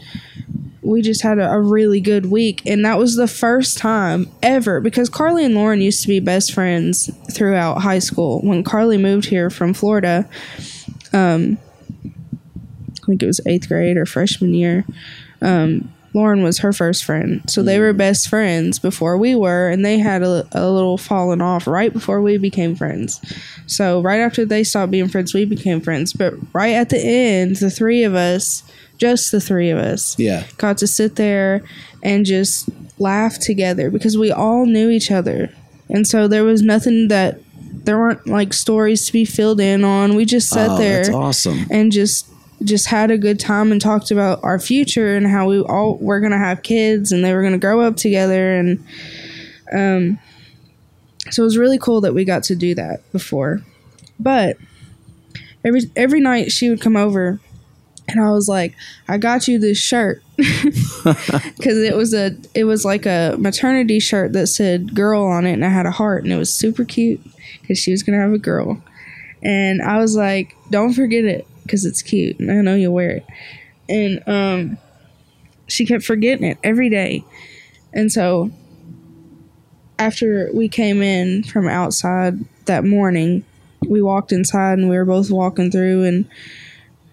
[0.83, 4.83] we just had a, a really good week and that was the first time ever
[4.83, 8.41] because Carly and Lauren used to be best friends throughout high school.
[8.43, 10.29] When Carly moved here from Florida,
[11.13, 11.59] um
[13.05, 14.85] I think it was 8th grade or freshman year.
[15.41, 17.43] Um Lauren was her first friend.
[17.51, 21.43] So they were best friends before we were, and they had a, a little falling
[21.43, 23.21] off right before we became friends.
[23.67, 26.13] So right after they stopped being friends, we became friends.
[26.13, 28.63] But right at the end, the three of us,
[28.97, 30.45] just the three of us, Yeah.
[30.57, 31.63] got to sit there
[32.01, 35.51] and just laugh together because we all knew each other.
[35.89, 37.41] And so there was nothing that
[37.85, 40.15] there weren't like stories to be filled in on.
[40.15, 41.67] We just sat oh, there that's awesome.
[41.71, 42.29] and just
[42.65, 46.21] just had a good time and talked about our future and how we all were
[46.21, 48.85] gonna have kids and they were gonna grow up together and
[49.73, 50.19] um
[51.31, 53.63] so it was really cool that we got to do that before.
[54.21, 54.57] But
[55.65, 57.41] every every night she would come over
[58.07, 58.75] and I was like,
[59.09, 60.23] I got you this shirt.
[61.57, 65.53] Because it was a it was like a maternity shirt that said girl on it
[65.53, 67.21] and I had a heart and it was super cute
[67.61, 68.83] because she was gonna have a girl.
[69.43, 73.11] And I was like, don't forget it because it's cute and I know you'll wear
[73.11, 73.27] it.
[73.89, 74.79] And um
[75.67, 77.25] she kept forgetting it every day.
[77.93, 78.51] And so
[79.99, 83.45] after we came in from outside that morning
[83.89, 86.27] we walked inside and we were both walking through and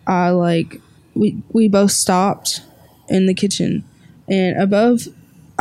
[0.08, 0.82] I like
[1.14, 2.62] we we both stopped
[3.10, 3.84] in the kitchen.
[4.28, 5.02] And above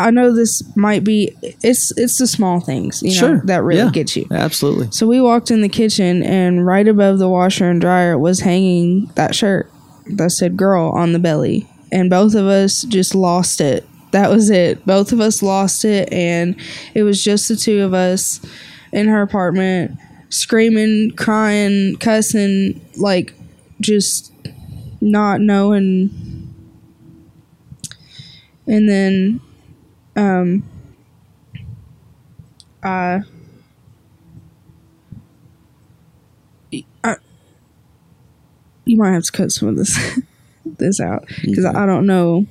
[0.07, 3.43] I know this might be it's it's the small things, you know, Sure.
[3.45, 3.91] that really Yeah.
[3.91, 4.27] get you.
[4.31, 4.89] Absolutely.
[4.91, 9.11] So we walked in the kitchen and right above the washer and dryer was hanging
[9.15, 9.71] that shirt
[10.07, 11.69] that said girl on the belly.
[11.93, 13.87] And both of us just lost it.
[14.13, 14.85] That was it.
[14.87, 16.57] Both of us lost it and
[16.95, 18.41] it was just the two of us
[18.93, 19.97] in her apartment
[20.31, 23.35] screaming, crying, cussing, like
[23.81, 24.33] just
[25.01, 26.11] not knowing.
[28.67, 29.41] And then
[30.21, 30.63] um
[32.83, 33.21] I
[37.05, 37.17] I,
[38.85, 39.99] you might have to cut some of this
[40.79, 42.47] this out because I don't know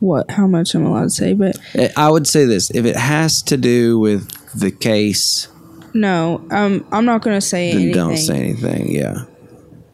[0.00, 2.96] what how much I'm allowed to say, but Eh, I would say this: if it
[2.96, 5.48] has to do with the case,
[5.94, 7.94] no, um, I'm not gonna say then anything.
[7.94, 8.90] don't say anything.
[8.92, 9.24] Yeah.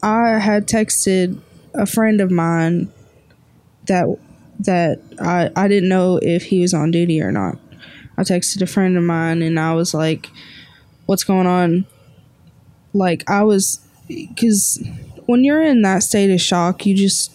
[0.03, 1.39] I had texted
[1.75, 2.91] a friend of mine
[3.85, 4.05] that
[4.65, 7.57] that I I didn't know if he was on duty or not.
[8.17, 10.29] I texted a friend of mine and I was like,
[11.05, 11.85] "What's going on?"
[12.93, 14.83] Like I was, because
[15.25, 17.31] when you're in that state of shock, you just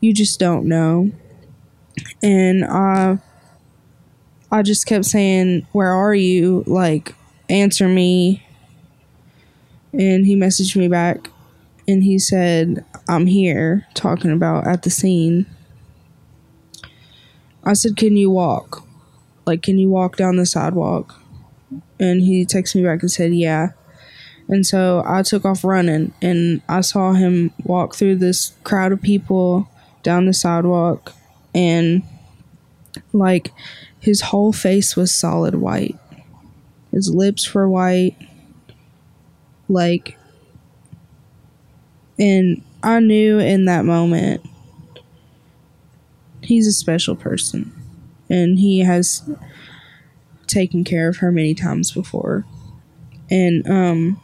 [0.00, 1.10] you just don't know.
[2.22, 3.18] And I
[4.50, 7.14] I just kept saying, "Where are you?" Like,
[7.48, 8.44] answer me.
[9.92, 11.30] And he messaged me back
[11.88, 15.46] and he said, I'm here, talking about at the scene.
[17.68, 18.82] I said, Can you walk?
[19.46, 21.20] Like, can you walk down the sidewalk?
[22.00, 23.72] And he texted me back and said, Yeah.
[24.48, 29.02] And so I took off running and I saw him walk through this crowd of
[29.02, 29.68] people
[30.02, 31.12] down the sidewalk
[31.54, 32.02] and
[33.12, 33.52] like
[34.00, 35.98] his whole face was solid white.
[36.90, 38.16] His lips were white.
[39.68, 40.16] Like
[42.18, 44.42] and I knew in that moment
[46.48, 47.70] he's a special person
[48.30, 49.22] and he has
[50.46, 52.46] taken care of her many times before.
[53.30, 54.20] And um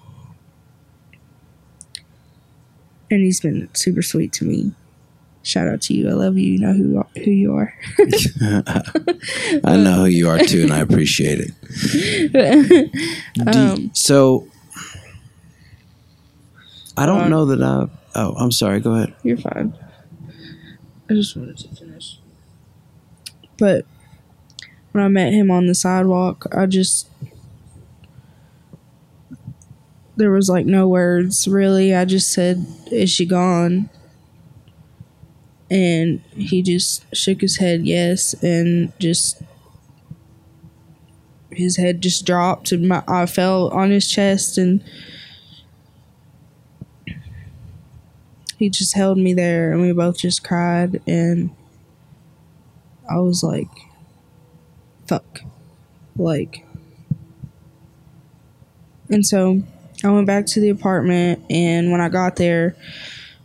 [3.11, 4.73] and he's been super sweet to me.
[5.43, 6.09] Shout out to you.
[6.09, 6.53] I love you.
[6.53, 7.75] You know who you are, who you are.
[9.63, 12.91] I know who you are too, and I appreciate it.
[13.47, 14.49] Um, so,
[16.97, 17.31] I don't on.
[17.31, 17.89] know that I.
[18.15, 18.81] Oh, I'm sorry.
[18.81, 19.15] Go ahead.
[19.23, 19.77] You're fine.
[21.09, 22.19] I just wanted to finish.
[23.59, 23.85] But
[24.93, 27.09] when I met him on the sidewalk, I just
[30.17, 31.95] there was like no words really.
[31.95, 33.91] I just said, "Is she gone?"
[35.71, 39.43] And he just shook his head yes and just
[41.51, 44.83] his head just dropped and my, I fell on his chest and
[48.59, 51.51] he just held me there and we both just cried and
[53.11, 53.69] I was like
[55.07, 55.41] fuck.
[56.17, 56.65] Like
[59.11, 59.63] and so
[60.05, 62.77] I went back to the apartment and when I got there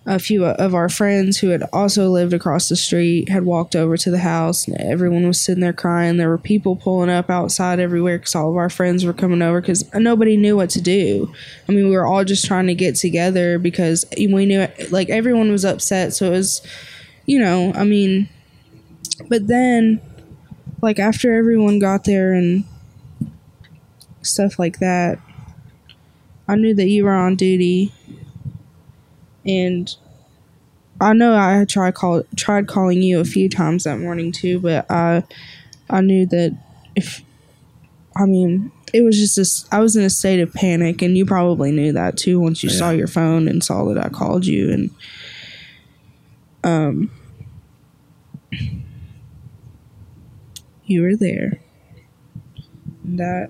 [0.10, 3.96] a few of our friends who had also lived across the street had walked over
[3.96, 4.68] to the house.
[4.80, 6.18] Everyone was sitting there crying.
[6.18, 9.62] There were people pulling up outside everywhere because all of our friends were coming over
[9.62, 11.32] because nobody knew what to do.
[11.68, 15.52] I mean, we were all just trying to get together because we knew like everyone
[15.52, 16.16] was upset.
[16.16, 16.66] So it was,
[17.28, 18.30] you know, I mean,
[19.30, 20.02] but then
[20.82, 22.64] like after everyone got there and
[24.24, 25.20] stuff like that,
[26.48, 27.94] I knew that you were on duty
[29.50, 29.96] and
[31.02, 34.90] I know I tried call tried calling you a few times that morning too, but
[34.92, 35.24] I
[35.90, 36.56] I knew that
[36.96, 37.24] if
[38.16, 41.26] I mean it was just this I was in a state of panic and you
[41.26, 42.78] probably knew that too once you yeah.
[42.78, 44.92] saw your phone and saw that I called you and
[46.64, 47.12] um
[50.86, 51.60] you were there.
[53.06, 53.50] That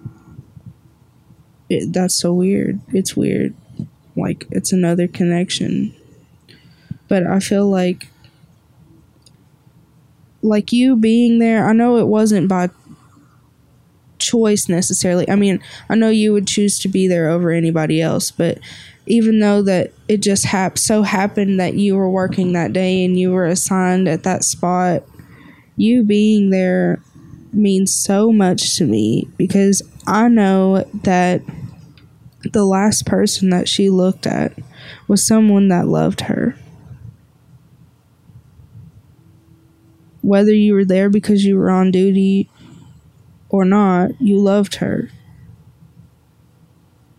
[1.70, 2.80] it, that's so weird.
[2.90, 3.54] It's weird
[4.20, 5.94] like it's another connection.
[7.08, 8.08] But i feel like
[10.42, 12.70] like you being there i know it wasn't by
[14.18, 15.30] choice necessarily.
[15.30, 18.60] I mean i know you would choose to be there over anybody else but
[19.06, 23.18] even though that it just hap- so happened that you were working that day and
[23.18, 25.04] you were assigned at that spot
[25.78, 27.02] you being there
[27.54, 31.42] means so much to me because i know that
[32.44, 34.54] the last person that she looked at
[35.08, 36.56] was someone that loved her.
[40.22, 42.50] Whether you were there because you were on duty
[43.50, 45.10] or not, you loved her.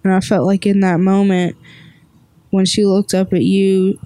[0.02, 1.56] And I felt like in that moment,
[2.50, 3.98] when she looked up at you,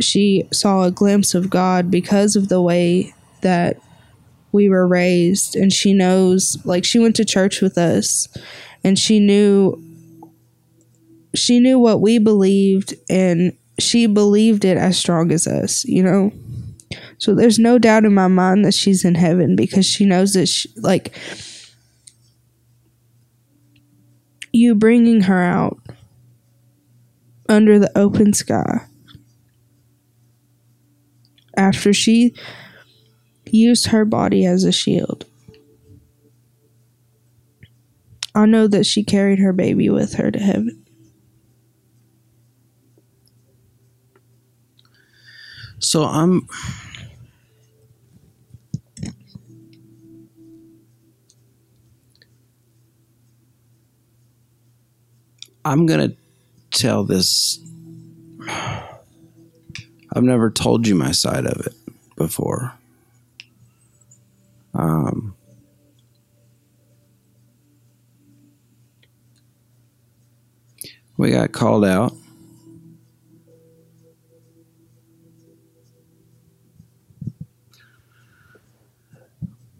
[0.00, 3.76] she saw a glimpse of God because of the way that
[4.50, 5.54] we were raised.
[5.54, 8.28] And she knows, like, she went to church with us
[8.84, 9.82] and she knew
[11.34, 16.32] she knew what we believed and she believed it as strong as us, you know?
[17.18, 20.46] So there's no doubt in my mind that she's in heaven because she knows that,
[20.46, 21.14] she, like,
[24.52, 25.78] you bringing her out
[27.48, 28.82] under the open sky
[31.56, 32.34] after she
[33.46, 35.24] used her body as a shield.
[38.34, 40.81] I know that she carried her baby with her to heaven.
[45.82, 46.48] So I'm.
[55.64, 56.16] I'm going to
[56.70, 57.60] tell this.
[58.48, 61.74] I've never told you my side of it
[62.16, 62.74] before.
[64.74, 65.36] Um,
[71.16, 72.12] we got called out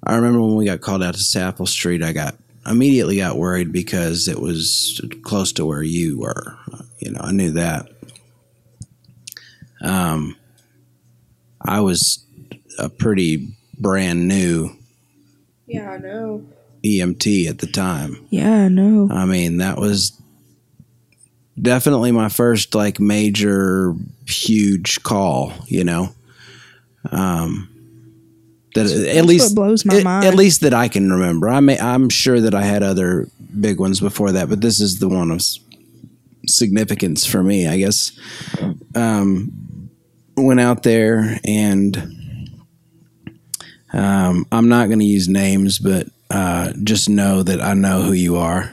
[0.04, 2.36] I remember when we got called out to Sapple Street, I got
[2.66, 6.56] immediately got worried because it was close to where you were.
[6.98, 7.88] You know, I knew that.
[9.80, 10.36] Um,
[11.60, 12.24] I was
[12.78, 13.48] a pretty
[13.78, 14.70] brand new.
[15.66, 16.46] Yeah, I know.
[16.84, 18.26] EMT at the time.
[18.30, 19.08] Yeah, I know.
[19.10, 20.20] I mean, that was
[21.60, 23.94] definitely my first like major
[24.26, 26.14] huge call, you know.
[27.10, 27.71] Um
[28.74, 30.24] that That's at least blows my it, mind.
[30.24, 31.48] At least that I can remember.
[31.48, 33.28] I may, I'm sure that I had other
[33.60, 35.42] big ones before that, but this is the one of
[36.46, 38.12] significance for me, I guess.
[38.94, 39.90] Um,
[40.36, 42.50] went out there and
[43.92, 48.12] um, I'm not going to use names, but uh, just know that I know who
[48.12, 48.72] you are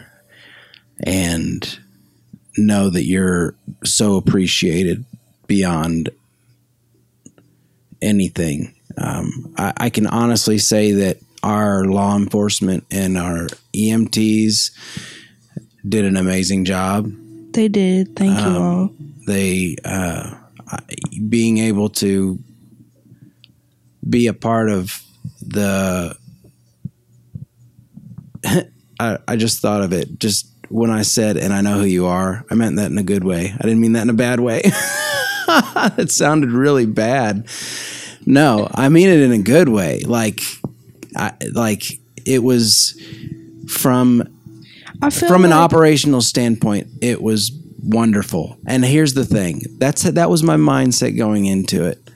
[1.03, 1.79] and
[2.57, 5.03] know that you're so appreciated
[5.47, 6.09] beyond
[8.01, 14.71] anything um, I, I can honestly say that our law enforcement and our EMTs
[15.87, 17.11] did an amazing job.
[17.53, 18.15] They did.
[18.15, 18.89] Thank um, you all.
[19.27, 20.35] They uh,
[21.27, 22.39] being able to
[24.07, 25.03] be a part of
[25.41, 26.15] the.
[28.99, 30.19] I, I just thought of it.
[30.19, 33.03] Just when I said, and I know who you are, I meant that in a
[33.03, 33.53] good way.
[33.57, 34.61] I didn't mean that in a bad way.
[35.97, 37.47] it sounded really bad.
[38.29, 40.01] No, I mean it in a good way.
[40.01, 40.41] Like,
[41.15, 41.83] I, like
[42.27, 42.93] it was
[43.67, 44.21] from
[45.11, 47.51] from an like- operational standpoint, it was
[47.81, 48.55] wonderful.
[48.67, 52.07] And here's the thing: that's that was my mindset going into it.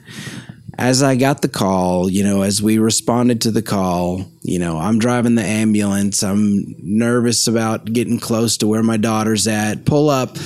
[0.78, 4.78] As I got the call, you know, as we responded to the call, you know,
[4.78, 6.22] I'm driving the ambulance.
[6.22, 9.84] I'm nervous about getting close to where my daughter's at.
[9.84, 10.36] Pull up,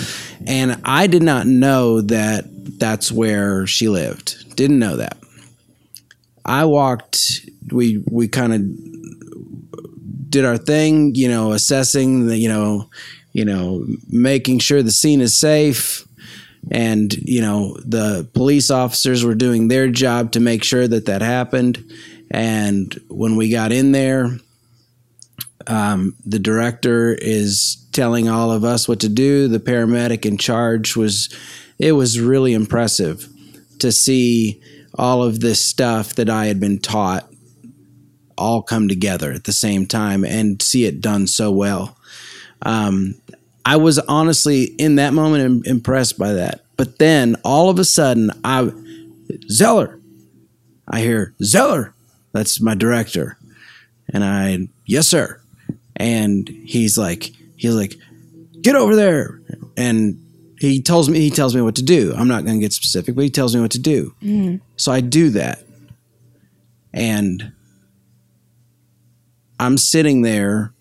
[0.47, 2.47] and I did not know that
[2.79, 4.57] that's where she lived.
[4.57, 5.19] Didn't know that.
[6.49, 7.49] I walked.
[7.71, 12.89] We we kind of did our thing, you know, assessing the, you know,
[13.33, 16.07] you know, making sure the scene is safe.
[16.71, 21.23] And, you know, the police officers were doing their job to make sure that that
[21.23, 21.83] happened.
[22.31, 24.39] And when we got in there,
[25.67, 29.49] um, the director is telling all of us what to do.
[29.49, 31.35] The paramedic in charge was,
[31.79, 33.29] it was really impressive
[33.79, 34.61] to see
[34.99, 37.31] all of this stuff that I had been taught
[38.37, 41.97] all come together at the same time and see it done so well.
[42.63, 43.15] Um,
[43.65, 46.65] I was honestly in that moment impressed by that.
[46.77, 48.71] But then all of a sudden, I
[49.51, 50.01] Zeller,
[50.89, 51.93] I hear Zeller.
[52.33, 53.37] That's my director,
[54.13, 55.41] and I yes sir,
[55.97, 57.97] and he's like he's like
[58.63, 59.41] get over there,
[59.77, 60.19] and
[60.59, 62.15] he tells me he tells me what to do.
[62.17, 64.15] I'm not going to get specific, but he tells me what to do.
[64.23, 64.57] Mm-hmm.
[64.77, 65.63] So I do that,
[66.93, 67.53] and
[69.61, 70.73] I'm sitting there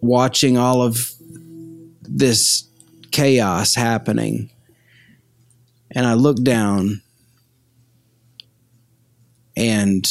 [0.00, 1.12] watching all of
[2.02, 2.68] this
[3.10, 4.50] chaos happening.
[5.90, 7.02] And I look down
[9.56, 10.04] and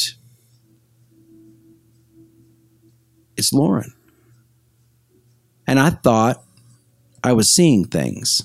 [3.36, 3.92] it's Lauren.
[5.66, 6.43] And I thought
[7.24, 8.42] I was seeing things.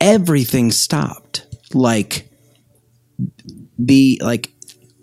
[0.00, 1.46] Everything stopped.
[1.74, 2.30] Like,
[3.78, 4.50] the like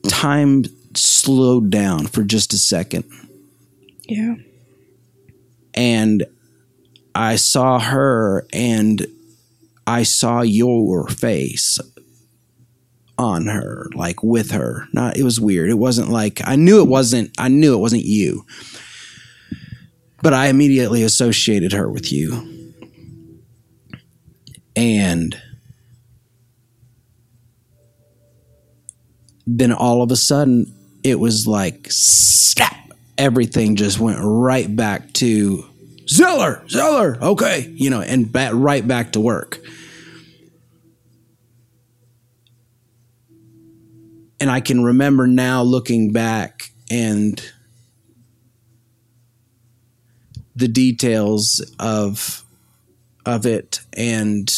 [0.08, 0.64] time
[0.96, 3.04] slowed down for just a second
[4.08, 4.36] Yeah.
[5.76, 6.26] and
[7.16, 9.06] I saw her and
[9.86, 11.78] I saw your face
[13.18, 16.88] on her like with her not it was weird it wasn't like I knew it
[16.88, 18.46] wasn't I knew it wasn't you
[20.24, 22.50] but I immediately associated her with you.
[24.74, 25.38] And
[29.46, 32.74] then all of a sudden it was like snap!
[33.18, 35.66] Everything just went right back to
[36.06, 39.60] zeller zeller okay you know and right back to work.
[44.40, 47.42] And i can remember now looking back and
[50.56, 52.44] the details of
[53.26, 53.80] of it.
[53.94, 54.52] And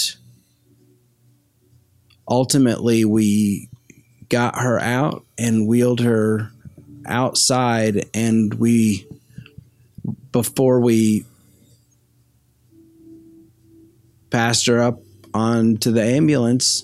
[2.27, 3.69] ultimately we
[4.29, 6.51] got her out and wheeled her
[7.05, 8.05] outside.
[8.13, 9.07] And we
[10.31, 11.25] before we
[14.29, 14.99] passed her up
[15.33, 16.83] onto the ambulance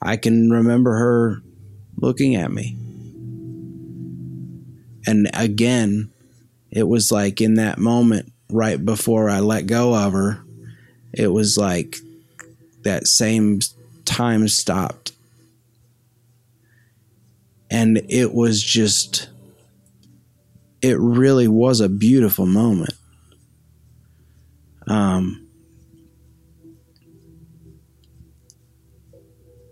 [0.00, 1.42] I can remember her
[1.96, 2.76] looking at me.
[5.06, 6.10] And again
[6.70, 10.42] it was like in that moment right before I let go of her
[11.12, 11.96] it was like
[12.82, 13.60] that same
[14.04, 15.12] time stopped.
[17.70, 19.28] And it was just
[20.80, 22.94] it really was a beautiful moment.
[24.86, 25.44] Um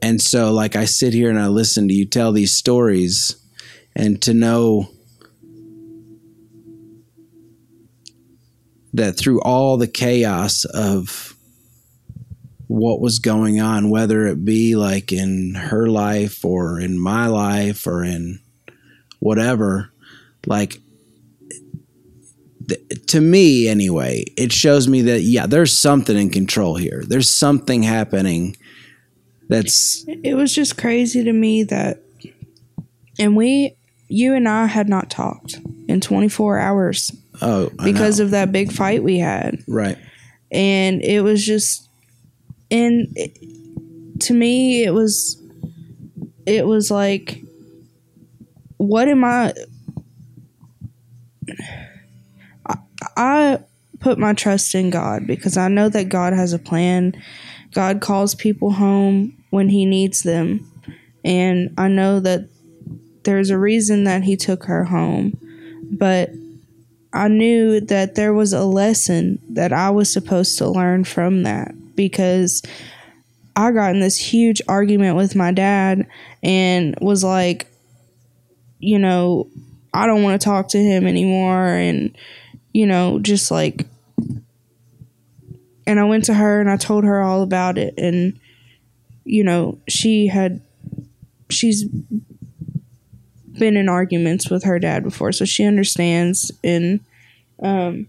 [0.02, 3.34] and so like i sit here and i listen to you tell these stories
[3.96, 4.90] and to know
[8.96, 11.36] that through all the chaos of
[12.66, 17.86] what was going on, whether it be like in her life or in my life
[17.86, 18.40] or in
[19.20, 19.92] whatever,
[20.46, 20.80] like
[22.68, 27.04] th- to me anyway, it shows me that yeah, there's something in control here.
[27.06, 28.56] There's something happening
[29.48, 32.02] that's It was just crazy to me that,
[33.18, 33.76] and we,
[34.08, 37.12] you and I had not talked in 24 hours
[37.42, 39.62] oh because of that big fight we had.
[39.66, 39.98] right.
[40.50, 41.88] and it was just
[42.70, 45.40] and it, to me it was
[46.46, 47.42] it was like
[48.78, 49.52] what am i
[52.66, 52.76] I,
[53.16, 53.58] I
[54.00, 57.20] put my trust in god because i know that god has a plan
[57.72, 60.70] god calls people home when he needs them
[61.24, 62.48] and i know that
[63.26, 65.36] there's a reason that he took her home.
[65.90, 66.30] But
[67.16, 71.74] I knew that there was a lesson that I was supposed to learn from that
[71.96, 72.62] because
[73.56, 76.06] I got in this huge argument with my dad
[76.42, 77.68] and was like,
[78.80, 79.48] you know,
[79.94, 81.66] I don't want to talk to him anymore.
[81.66, 82.14] And,
[82.74, 83.86] you know, just like,
[85.86, 87.94] and I went to her and I told her all about it.
[87.96, 88.38] And,
[89.24, 90.60] you know, she had,
[91.48, 91.86] she's
[93.58, 96.52] been in arguments with her dad before, so she understands.
[96.62, 97.00] And,
[97.62, 98.08] um,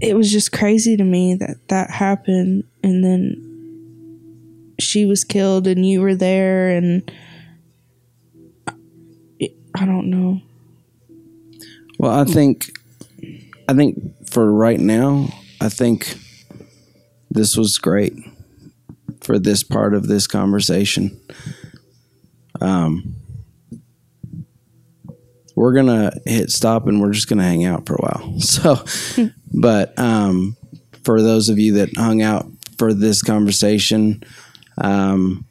[0.00, 5.86] it was just crazy to me that that happened and then she was killed and
[5.86, 7.10] you were there and
[9.74, 10.40] I don't know.
[11.98, 12.70] Well, I think
[13.68, 15.28] I think for right now,
[15.60, 16.18] I think
[17.30, 18.12] this was great
[19.24, 21.20] for this part of this conversation.
[22.60, 23.16] Um
[25.56, 28.34] we're gonna hit stop and we're just gonna hang out for a while.
[28.40, 28.84] So
[29.52, 30.56] but um
[31.04, 32.46] for those of you that hung out
[32.78, 34.22] for this conversation,
[34.78, 35.46] um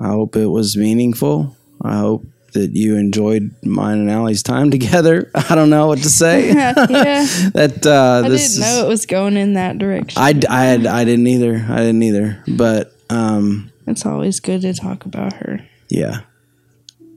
[0.00, 1.56] I hope it was meaningful.
[1.82, 2.24] I hope
[2.54, 5.30] that you enjoyed mine and Allie's time together.
[5.34, 6.48] I don't know what to say.
[6.54, 6.72] yeah.
[6.72, 10.20] that uh, I didn't know is- it was going in that direction.
[10.22, 11.64] I, I, had, I didn't either.
[11.68, 12.42] I didn't either.
[12.48, 15.60] But um, it's always good to talk about her.
[15.88, 16.20] yeah,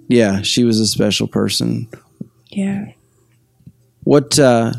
[0.08, 1.88] yeah, she was a special person.
[2.50, 2.92] Yeah.
[4.04, 4.40] What?
[4.40, 4.74] Uh,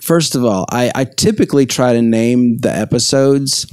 [0.00, 3.66] first of all, I, I typically try to name the episodes.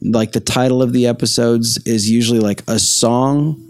[0.00, 3.63] Like the title of the episodes is usually like a song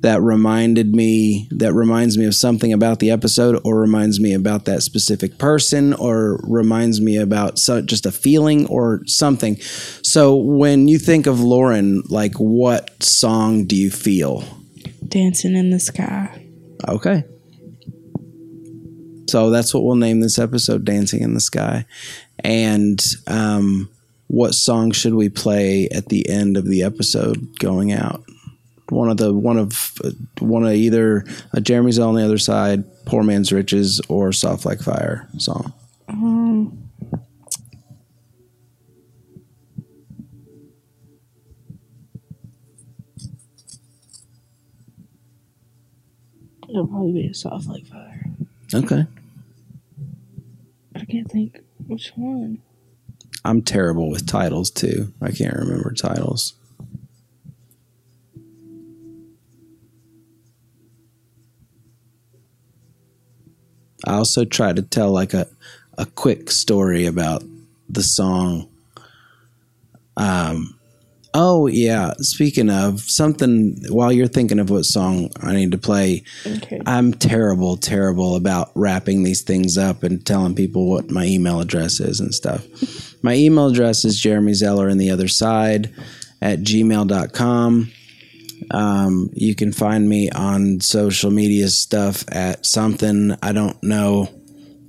[0.00, 4.64] that reminded me that reminds me of something about the episode or reminds me about
[4.64, 9.56] that specific person or reminds me about so, just a feeling or something.
[10.02, 14.44] So when you think of lauren like what song do you feel?
[15.06, 16.46] Dancing in the sky.
[16.86, 17.24] okay.
[19.28, 21.84] So that's what we'll name this episode dancing in the sky.
[22.38, 23.90] And um,
[24.28, 28.22] what song should we play at the end of the episode going out
[28.90, 30.10] one of the one of uh,
[30.40, 31.24] one of either
[31.54, 35.72] uh, Jeremy's on the other side, Poor Man's Riches, or Soft Like Fire song.
[36.08, 36.88] Um,
[46.68, 48.26] it'll probably be a soft like fire.
[48.74, 49.06] Okay,
[50.94, 52.62] I can't think which one.
[53.44, 55.12] I'm terrible with titles too.
[55.22, 56.54] I can't remember titles.
[64.06, 65.46] I also try to tell like a
[65.96, 67.42] a quick story about
[67.88, 68.68] the song.
[70.16, 70.78] Um,
[71.34, 72.12] oh yeah.
[72.20, 76.80] Speaking of something, while you're thinking of what song I need to play, Okay.
[76.86, 81.98] I'm terrible, terrible about wrapping these things up and telling people what my email address
[82.00, 82.64] is and stuff.
[83.22, 85.92] my email address is Jeremy Zeller and the other side
[86.40, 87.90] at gmail.com.
[88.70, 93.36] Um, you can find me on social media stuff at something.
[93.42, 94.28] I don't know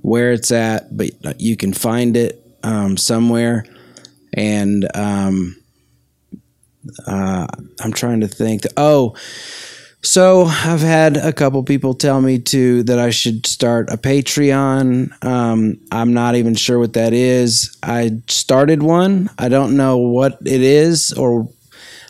[0.02, 3.64] where it's at, but you can find it um, somewhere.
[4.32, 5.56] And um,
[7.06, 7.46] uh,
[7.80, 8.64] I'm trying to think.
[8.76, 9.16] oh,
[10.02, 15.22] so I've had a couple people tell me to that I should start a Patreon.
[15.22, 17.76] Um, I'm not even sure what that is.
[17.82, 19.28] I started one.
[19.38, 21.50] I don't know what it is, or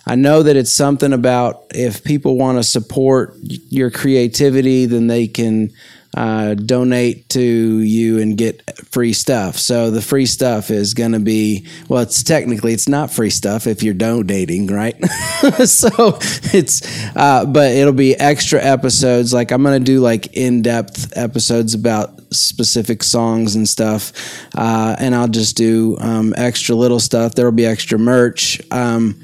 [0.06, 5.28] I know that it's something about if people want to support your creativity, then they
[5.28, 5.72] can
[6.16, 9.56] uh, donate to you and get free stuff.
[9.56, 12.02] So the free stuff is going to be well.
[12.02, 14.96] It's technically it's not free stuff if you're donating, right?
[15.64, 16.18] so
[16.52, 16.82] it's
[17.14, 19.32] uh, but it'll be extra episodes.
[19.32, 24.12] Like I'm going to do like in depth episodes about specific songs and stuff,
[24.56, 27.36] uh, and I'll just do um, extra little stuff.
[27.36, 28.60] There will be extra merch.
[28.72, 29.22] Um,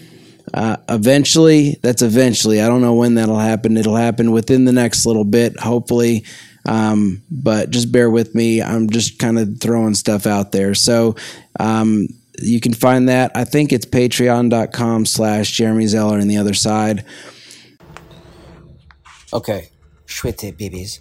[0.54, 2.60] uh, eventually, that's eventually.
[2.60, 3.76] I don't know when that'll happen.
[3.76, 6.24] It'll happen within the next little bit, hopefully.
[6.66, 8.60] Um, but just bear with me.
[8.62, 10.74] I'm just kind of throwing stuff out there.
[10.74, 11.14] So
[11.60, 12.08] um,
[12.40, 13.32] you can find that.
[13.34, 17.04] I think it's patreon.com slash Jeremy Zeller and the other side.
[19.32, 19.70] Okay,
[20.06, 21.00] Shwete babies.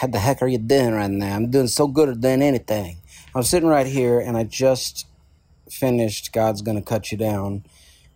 [0.00, 1.36] What the heck are you doing right now?
[1.36, 2.98] I'm doing so good at doing anything.
[3.34, 5.06] I'm sitting right here and I just
[5.70, 7.64] finished God's Gonna Cut You Down.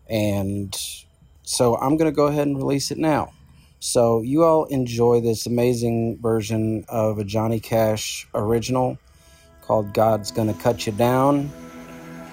[0.09, 0.77] And
[1.43, 3.33] so I'm going to go ahead and release it now.
[3.81, 8.99] So you all enjoy this amazing version of a Johnny Cash original
[9.63, 11.51] called God's Gonna Cut You Down.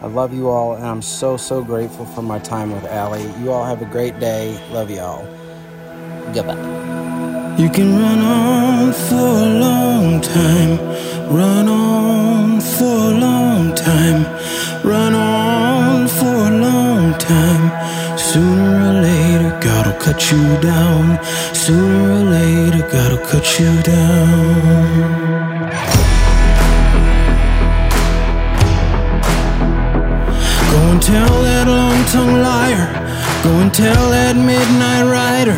[0.02, 3.30] I love you all, and I'm so, so grateful for my time with Allie.
[3.42, 4.60] You all have a great day.
[4.72, 5.24] Love y'all.
[6.34, 6.56] Goodbye.
[7.58, 10.80] You can run on for a long time,
[11.34, 14.24] run on for a long time,
[14.84, 17.66] run on for a long time.
[18.18, 21.04] Sooner or later, God'll cut you down.
[21.54, 25.36] Sooner or later, God'll cut you down.
[30.72, 32.88] Go and tell that long tongued liar.
[33.44, 35.58] Go and tell that midnight rider.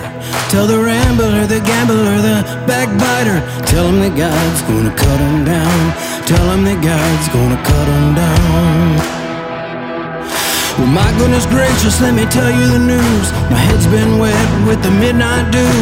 [0.49, 3.39] Tell the rambler, the gambler, the backbiter.
[3.65, 5.79] Tell him that God's gonna cut him down.
[6.25, 9.16] Tell him that God's gonna cut him down.
[10.77, 13.27] Well, my goodness gracious, let me tell you the news.
[13.49, 15.73] My head's been wet with the midnight dew.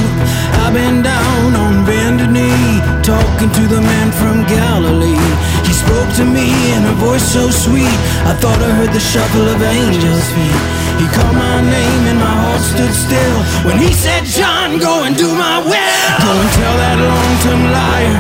[0.64, 5.20] I've been down on bended knee, talking to the man from Galilee.
[5.68, 6.48] He spoke to me
[6.80, 7.92] in a voice so sweet,
[8.24, 10.62] I thought I heard the shuffle of angels' feet.
[10.96, 15.12] He called my name and my heart stood still when he said, John, go and
[15.20, 16.08] do my will.
[16.24, 18.18] Go and tell that long-term liar.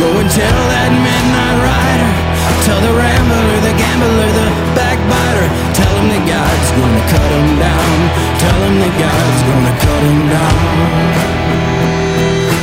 [0.00, 2.33] Go and tell that midnight rider.
[2.64, 5.48] Tell the rambler, the gambler, the backbiter.
[5.76, 7.96] Tell him that God's gonna cut him down.
[8.40, 11.44] Tell him that God's gonna cut him down.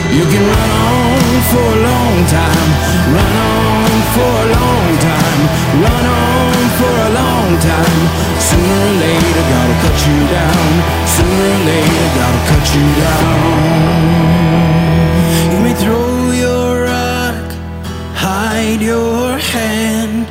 [0.10, 1.22] You can run on
[1.53, 2.69] for a long time.
[3.14, 5.41] Run on for a long time.
[5.86, 8.02] Run on for a long time.
[8.41, 10.69] Sooner or later, gotta cut you down.
[11.06, 14.70] Sooner or later, gotta cut you down.
[18.82, 20.28] Hide your hand.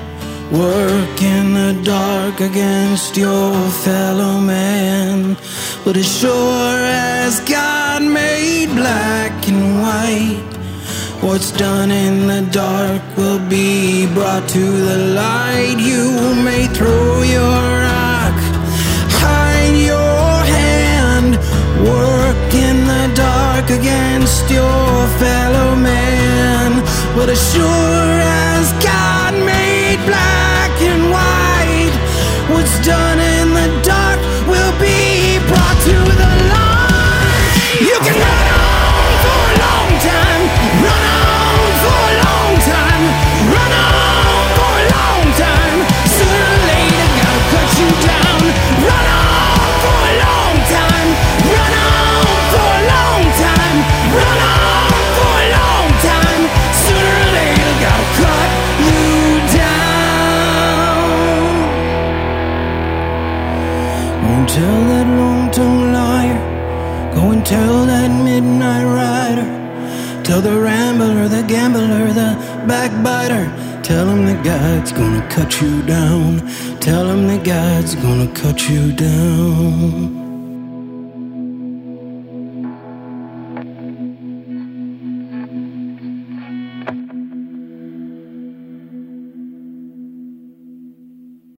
[0.53, 3.55] Work in the dark against your
[3.85, 5.37] fellow man.
[5.85, 10.53] But as sure as God made black and white,
[11.23, 15.77] what's done in the dark will be brought to the light.
[15.79, 18.39] You may throw your rock,
[19.23, 21.37] hide your hand,
[21.87, 26.90] work in the dark against your fellow man.
[27.17, 31.95] But as sure as God made black and white,
[32.49, 33.50] what's done in
[64.51, 66.41] tell that long-tongued liar.
[67.15, 69.49] Go and tell that midnight rider.
[70.25, 72.31] Tell the rambler, the gambler, the
[72.67, 73.45] backbiter.
[73.83, 76.41] Tell him that God's gonna cut you down.
[76.81, 80.20] Tell him that God's gonna cut you down.